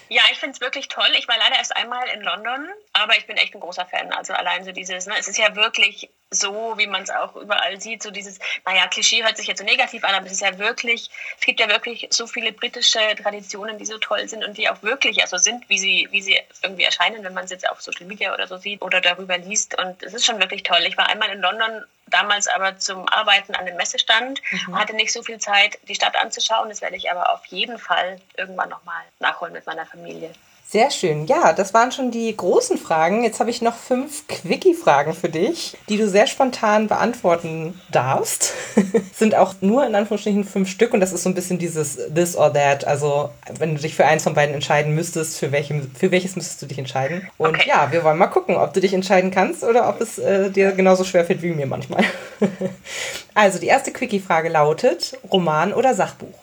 Ja, 0.09 0.21
ich 0.31 0.37
finde 0.37 0.53
es 0.53 0.61
wirklich 0.61 0.89
toll. 0.89 1.09
Ich 1.17 1.27
war 1.27 1.37
leider 1.39 1.55
erst 1.55 1.75
einmal 1.75 2.07
in 2.13 2.21
London, 2.21 2.67
aber 2.93 3.17
ich 3.17 3.25
bin 3.25 3.35
echt 3.35 3.55
ein 3.55 3.61
großer 3.61 3.87
Fan. 3.87 4.13
Also 4.13 4.33
allein 4.33 4.63
so 4.63 4.71
dieses, 4.71 5.07
ne, 5.07 5.15
es 5.19 5.27
ist 5.27 5.39
ja 5.39 5.55
wirklich 5.55 6.11
so, 6.33 6.73
wie 6.77 6.87
man 6.87 7.03
es 7.03 7.09
auch 7.09 7.35
überall 7.35 7.79
sieht, 7.79 8.03
so 8.03 8.11
dieses, 8.11 8.39
naja, 8.65 8.87
Klischee 8.87 9.23
hört 9.23 9.37
sich 9.37 9.47
jetzt 9.47 9.59
so 9.59 9.65
negativ 9.65 10.03
an, 10.03 10.13
aber 10.13 10.25
es 10.25 10.33
ist 10.33 10.41
ja 10.41 10.57
wirklich, 10.57 11.09
es 11.39 11.45
gibt 11.45 11.59
ja 11.59 11.69
wirklich 11.69 12.07
so 12.11 12.27
viele 12.27 12.51
britische 12.51 12.99
Traditionen, 13.21 13.77
die 13.77 13.85
so 13.85 13.97
toll 13.97 14.27
sind 14.27 14.43
und 14.43 14.57
die 14.57 14.69
auch 14.69 14.81
wirklich 14.83 15.21
also 15.21 15.37
sind, 15.37 15.67
wie 15.69 15.77
sie, 15.77 16.07
wie 16.11 16.21
sie 16.21 16.39
irgendwie 16.61 16.83
erscheinen, 16.83 17.23
wenn 17.23 17.33
man 17.33 17.45
es 17.45 17.51
jetzt 17.51 17.69
auf 17.69 17.81
Social 17.81 18.07
Media 18.07 18.33
oder 18.33 18.47
so 18.47 18.57
sieht 18.57 18.81
oder 18.81 19.01
darüber 19.01 19.37
liest. 19.37 19.77
Und 19.79 20.01
es 20.03 20.13
ist 20.13 20.25
schon 20.25 20.39
wirklich 20.39 20.63
toll. 20.63 20.81
Ich 20.85 20.97
war 20.97 21.09
einmal 21.09 21.29
in 21.29 21.41
London 21.41 21.83
damals 22.07 22.47
aber 22.47 22.77
zum 22.77 23.07
Arbeiten 23.09 23.55
an 23.55 23.65
dem 23.65 23.75
Messestand, 23.75 24.41
mhm. 24.51 24.77
hatte 24.77 24.95
nicht 24.95 25.11
so 25.11 25.23
viel 25.23 25.39
Zeit, 25.39 25.79
die 25.87 25.95
Stadt 25.95 26.15
anzuschauen. 26.15 26.69
Das 26.69 26.81
werde 26.81 26.95
ich 26.95 27.09
aber 27.11 27.31
auf 27.31 27.45
jeden 27.47 27.79
Fall 27.79 28.21
irgendwann 28.37 28.69
nochmal 28.69 29.01
nachholen 29.19 29.53
mit 29.53 29.65
meiner 29.65 29.85
Familie. 29.85 30.33
Sehr 30.73 30.89
schön. 30.89 31.27
Ja, 31.27 31.53
das 31.53 31.75
waren 31.75 31.91
schon 31.91 32.09
die 32.09 32.35
großen 32.35 32.79
Fragen. 32.79 33.23
Jetzt 33.23 33.39
habe 33.39 33.51
ich 33.51 33.61
noch 33.61 33.75
fünf 33.75 34.27
Quickie-Fragen 34.27 35.13
für 35.13 35.29
dich, 35.29 35.77
die 35.87 35.97
du 35.97 36.09
sehr 36.09 36.25
spontan 36.25 36.87
beantworten 36.87 37.79
darfst. 37.91 38.53
Sind 39.13 39.35
auch 39.35 39.53
nur 39.61 39.85
in 39.85 39.93
Anführungsstrichen 39.93 40.45
fünf 40.45 40.67
Stück 40.69 40.95
und 40.95 40.99
das 40.99 41.13
ist 41.13 41.21
so 41.21 41.29
ein 41.29 41.35
bisschen 41.35 41.59
dieses 41.59 41.99
This 42.11 42.35
or 42.35 42.51
That. 42.53 42.87
Also, 42.87 43.29
wenn 43.59 43.75
du 43.75 43.81
dich 43.81 43.93
für 43.93 44.05
eins 44.05 44.23
von 44.23 44.33
beiden 44.33 44.55
entscheiden 44.55 44.95
müsstest, 44.95 45.37
für, 45.37 45.51
welchem, 45.51 45.91
für 45.95 46.09
welches 46.09 46.35
müsstest 46.35 46.63
du 46.63 46.65
dich 46.65 46.79
entscheiden? 46.79 47.29
Und 47.37 47.49
okay. 47.49 47.69
ja, 47.69 47.91
wir 47.91 48.03
wollen 48.03 48.17
mal 48.17 48.25
gucken, 48.25 48.55
ob 48.55 48.73
du 48.73 48.79
dich 48.79 48.95
entscheiden 48.95 49.29
kannst 49.29 49.63
oder 49.63 49.87
ob 49.87 50.01
es 50.01 50.17
äh, 50.17 50.49
dir 50.49 50.71
genauso 50.71 51.03
schwer 51.03 51.23
fällt 51.23 51.43
wie 51.43 51.51
mir 51.51 51.67
manchmal. 51.67 52.03
also, 53.35 53.59
die 53.59 53.67
erste 53.67 53.91
Quickie-Frage 53.91 54.49
lautet: 54.49 55.19
Roman 55.31 55.71
oder 55.71 55.93
Sachbuch? 55.93 56.39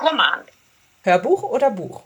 Roman. 0.00 0.40
Hörbuch 1.04 1.44
oder 1.44 1.70
Buch? 1.70 2.02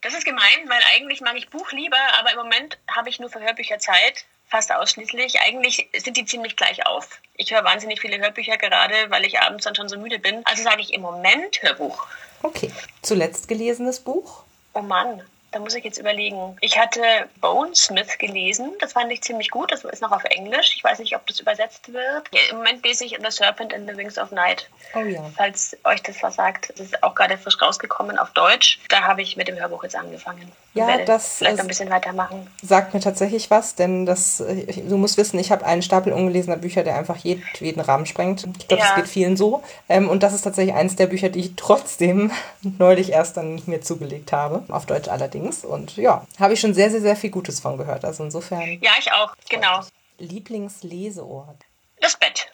Das 0.00 0.14
ist 0.14 0.24
gemein, 0.24 0.68
weil 0.68 0.80
eigentlich 0.94 1.20
mag 1.20 1.36
ich 1.36 1.50
Buch 1.50 1.72
lieber, 1.72 1.98
aber 2.18 2.30
im 2.32 2.38
Moment 2.38 2.78
habe 2.88 3.08
ich 3.08 3.18
nur 3.18 3.30
für 3.30 3.40
Hörbücher 3.40 3.78
Zeit, 3.78 4.26
fast 4.48 4.72
ausschließlich. 4.72 5.40
Eigentlich 5.40 5.88
sind 5.96 6.16
die 6.16 6.24
ziemlich 6.24 6.56
gleich 6.56 6.86
auf. 6.86 7.20
Ich 7.34 7.52
höre 7.52 7.64
wahnsinnig 7.64 8.00
viele 8.00 8.18
Hörbücher 8.18 8.56
gerade, 8.58 8.94
weil 9.08 9.24
ich 9.24 9.40
abends 9.40 9.64
dann 9.64 9.74
schon 9.74 9.88
so 9.88 9.98
müde 9.98 10.18
bin. 10.18 10.42
Also 10.44 10.62
sage 10.62 10.82
ich 10.82 10.94
im 10.94 11.02
Moment 11.02 11.62
Hörbuch. 11.62 12.06
Okay. 12.42 12.70
Zuletzt 13.02 13.48
gelesenes 13.48 14.00
Buch? 14.00 14.44
Oh 14.74 14.82
Mann. 14.82 15.22
Da 15.50 15.58
muss 15.60 15.74
ich 15.74 15.84
jetzt 15.84 15.98
überlegen. 15.98 16.56
Ich 16.60 16.78
hatte 16.78 17.00
Bonesmith 17.40 18.18
gelesen. 18.18 18.70
Das 18.80 18.92
fand 18.92 19.10
ich 19.10 19.22
ziemlich 19.22 19.50
gut. 19.50 19.72
Das 19.72 19.82
ist 19.84 20.02
noch 20.02 20.12
auf 20.12 20.24
Englisch. 20.24 20.74
Ich 20.76 20.84
weiß 20.84 20.98
nicht, 20.98 21.16
ob 21.16 21.26
das 21.26 21.40
übersetzt 21.40 21.90
wird. 21.90 22.28
Im 22.50 22.58
Moment 22.58 22.84
lese 22.84 23.04
ich 23.06 23.16
The 23.18 23.30
Serpent 23.30 23.72
in 23.72 23.88
the 23.88 23.96
Wings 23.96 24.18
of 24.18 24.30
Night. 24.30 24.68
Oh 24.94 25.00
ja. 25.00 25.22
Falls 25.36 25.74
euch 25.84 26.02
das 26.02 26.22
was 26.22 26.34
sagt. 26.34 26.70
Das 26.76 26.80
ist 26.80 27.02
auch 27.02 27.14
gerade 27.14 27.38
frisch 27.38 27.60
rausgekommen 27.62 28.18
auf 28.18 28.30
Deutsch. 28.30 28.78
Da 28.90 29.02
habe 29.02 29.22
ich 29.22 29.38
mit 29.38 29.48
dem 29.48 29.58
Hörbuch 29.58 29.84
jetzt 29.84 29.96
angefangen. 29.96 30.52
Ja, 30.74 30.98
das 31.04 31.38
vielleicht 31.38 31.60
ein 31.60 31.66
bisschen 31.66 31.90
weitermachen. 31.90 32.46
Sagt 32.62 32.94
mir 32.94 33.00
tatsächlich 33.00 33.50
was, 33.50 33.74
denn 33.74 34.06
das, 34.06 34.36
du 34.36 34.96
musst 34.96 35.16
wissen, 35.16 35.38
ich 35.38 35.50
habe 35.50 35.64
einen 35.64 35.82
Stapel 35.82 36.12
ungelesener 36.12 36.56
Bücher, 36.56 36.84
der 36.84 36.96
einfach 36.96 37.16
jeden 37.16 37.80
Rahmen 37.80 38.06
sprengt. 38.06 38.46
Ich 38.58 38.68
glaube, 38.68 38.82
ja. 38.82 38.88
das 38.88 38.96
geht 38.96 39.08
vielen 39.08 39.36
so. 39.36 39.62
Ähm, 39.88 40.08
und 40.08 40.22
das 40.22 40.34
ist 40.34 40.42
tatsächlich 40.42 40.74
eines 40.74 40.94
der 40.94 41.06
Bücher, 41.06 41.30
die 41.30 41.40
ich 41.40 41.56
trotzdem 41.56 42.30
neulich 42.62 43.12
erst 43.12 43.38
dann 43.38 43.60
mir 43.66 43.80
zugelegt 43.80 44.32
habe. 44.32 44.62
Auf 44.68 44.86
Deutsch 44.86 45.08
allerdings 45.08 45.37
allerdings. 45.38 45.64
Und 45.64 45.96
ja, 45.96 46.26
habe 46.38 46.52
ich 46.54 46.60
schon 46.60 46.74
sehr, 46.74 46.90
sehr, 46.90 47.00
sehr 47.00 47.16
viel 47.16 47.30
Gutes 47.30 47.58
von 47.60 47.78
gehört. 47.78 48.04
Also 48.04 48.24
insofern. 48.24 48.78
Ja, 48.82 48.90
ich 48.98 49.12
auch, 49.12 49.34
genau. 49.48 49.80
Lieblingsleseort? 50.18 51.64
Das 52.00 52.16
Bett. 52.16 52.48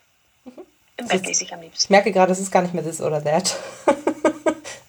Mhm. 0.44 0.52
Im 0.96 1.08
Bett 1.08 1.26
lese 1.26 1.42
ich 1.44 1.52
am 1.52 1.60
liebsten. 1.60 1.84
Ich 1.84 1.90
merke 1.90 2.12
gerade, 2.12 2.30
es 2.32 2.38
ist 2.40 2.52
gar 2.52 2.62
nicht 2.62 2.72
mehr 2.74 2.84
this 2.84 3.00
oder 3.00 3.22
that. 3.22 3.56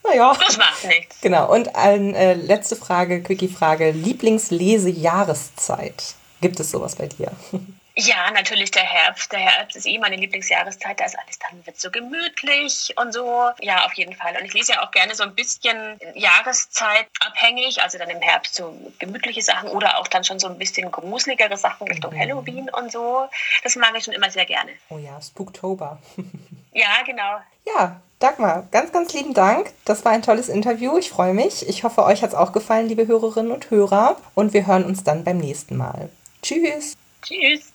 naja. 0.03 0.35
Das 0.45 0.57
macht 0.57 0.83
nichts. 0.85 1.21
Genau. 1.21 1.51
Und 1.51 1.75
eine 1.75 2.15
äh, 2.15 2.33
letzte 2.33 2.75
Frage, 2.75 3.23
Quickie-Frage. 3.23 3.91
Lieblingslesejahreszeit. 3.91 6.15
Gibt 6.41 6.59
es 6.59 6.71
sowas 6.71 6.95
bei 6.95 7.07
dir? 7.07 7.31
Ja, 7.97 8.29
natürlich 8.31 8.71
der 8.71 8.83
Herbst. 8.83 9.31
Der 9.31 9.39
Herbst 9.39 9.77
ist 9.77 9.85
eh 9.85 9.97
meine 9.97 10.17
Lieblingsjahreszeit. 10.17 10.99
Da 10.99 11.05
ist 11.05 11.17
alles 11.17 11.39
dann 11.39 11.65
wird 11.65 11.79
so 11.79 11.89
gemütlich 11.89 12.93
und 12.97 13.13
so. 13.13 13.49
Ja, 13.61 13.85
auf 13.85 13.93
jeden 13.93 14.13
Fall. 14.13 14.35
Und 14.37 14.45
ich 14.45 14.53
lese 14.53 14.73
ja 14.73 14.83
auch 14.83 14.91
gerne 14.91 15.15
so 15.15 15.23
ein 15.23 15.33
bisschen 15.33 15.97
jahreszeitabhängig. 16.13 17.81
Also 17.81 17.97
dann 17.97 18.09
im 18.09 18.19
Herbst 18.19 18.55
so 18.55 18.75
gemütliche 18.99 19.41
Sachen 19.41 19.69
oder 19.69 19.97
auch 19.97 20.09
dann 20.09 20.25
schon 20.25 20.39
so 20.39 20.47
ein 20.47 20.57
bisschen 20.57 20.91
gruseligere 20.91 21.55
Sachen 21.55 21.87
Richtung 21.87 22.13
mhm. 22.13 22.19
Halloween 22.19 22.69
und 22.69 22.91
so. 22.91 23.29
Das 23.63 23.77
mag 23.77 23.93
ich 23.97 24.03
schon 24.03 24.13
immer 24.13 24.29
sehr 24.29 24.45
gerne. 24.45 24.71
Oh 24.89 24.97
ja, 24.97 25.21
Spooktober. 25.21 25.99
ja, 26.73 27.01
genau. 27.05 27.39
Ja, 27.65 28.01
Dagmar, 28.19 28.67
ganz, 28.71 28.91
ganz 28.91 29.13
lieben 29.13 29.33
Dank. 29.33 29.71
Das 29.85 30.03
war 30.03 30.11
ein 30.11 30.21
tolles 30.21 30.49
Interview. 30.49 30.97
Ich 30.97 31.09
freue 31.09 31.33
mich. 31.33 31.67
Ich 31.69 31.85
hoffe, 31.85 32.03
euch 32.03 32.23
hat 32.23 32.31
es 32.31 32.35
auch 32.35 32.51
gefallen, 32.51 32.89
liebe 32.89 33.07
Hörerinnen 33.07 33.53
und 33.53 33.69
Hörer. 33.71 34.17
Und 34.33 34.53
wir 34.53 34.67
hören 34.67 34.83
uns 34.83 35.05
dann 35.05 35.23
beim 35.23 35.37
nächsten 35.37 35.77
Mal. 35.77 36.09
Tschüss. 36.41 36.97
Tschüss. 37.21 37.74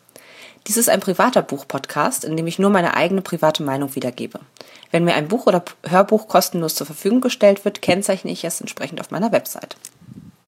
Dies 0.67 0.77
ist 0.77 0.89
ein 0.89 0.99
privater 0.99 1.41
Buch-Podcast, 1.41 2.23
in 2.23 2.37
dem 2.37 2.45
ich 2.45 2.59
nur 2.59 2.69
meine 2.69 2.95
eigene 2.95 3.21
private 3.21 3.63
Meinung 3.63 3.95
wiedergebe. 3.95 4.39
Wenn 4.91 5.03
mir 5.03 5.15
ein 5.15 5.27
Buch 5.27 5.47
oder 5.47 5.63
Hörbuch 5.87 6.27
kostenlos 6.27 6.75
zur 6.75 6.85
Verfügung 6.85 7.21
gestellt 7.21 7.65
wird, 7.65 7.81
kennzeichne 7.81 8.31
ich 8.31 8.43
es 8.43 8.61
entsprechend 8.61 8.99
auf 8.99 9.09
meiner 9.09 9.31
Website. 9.31 9.75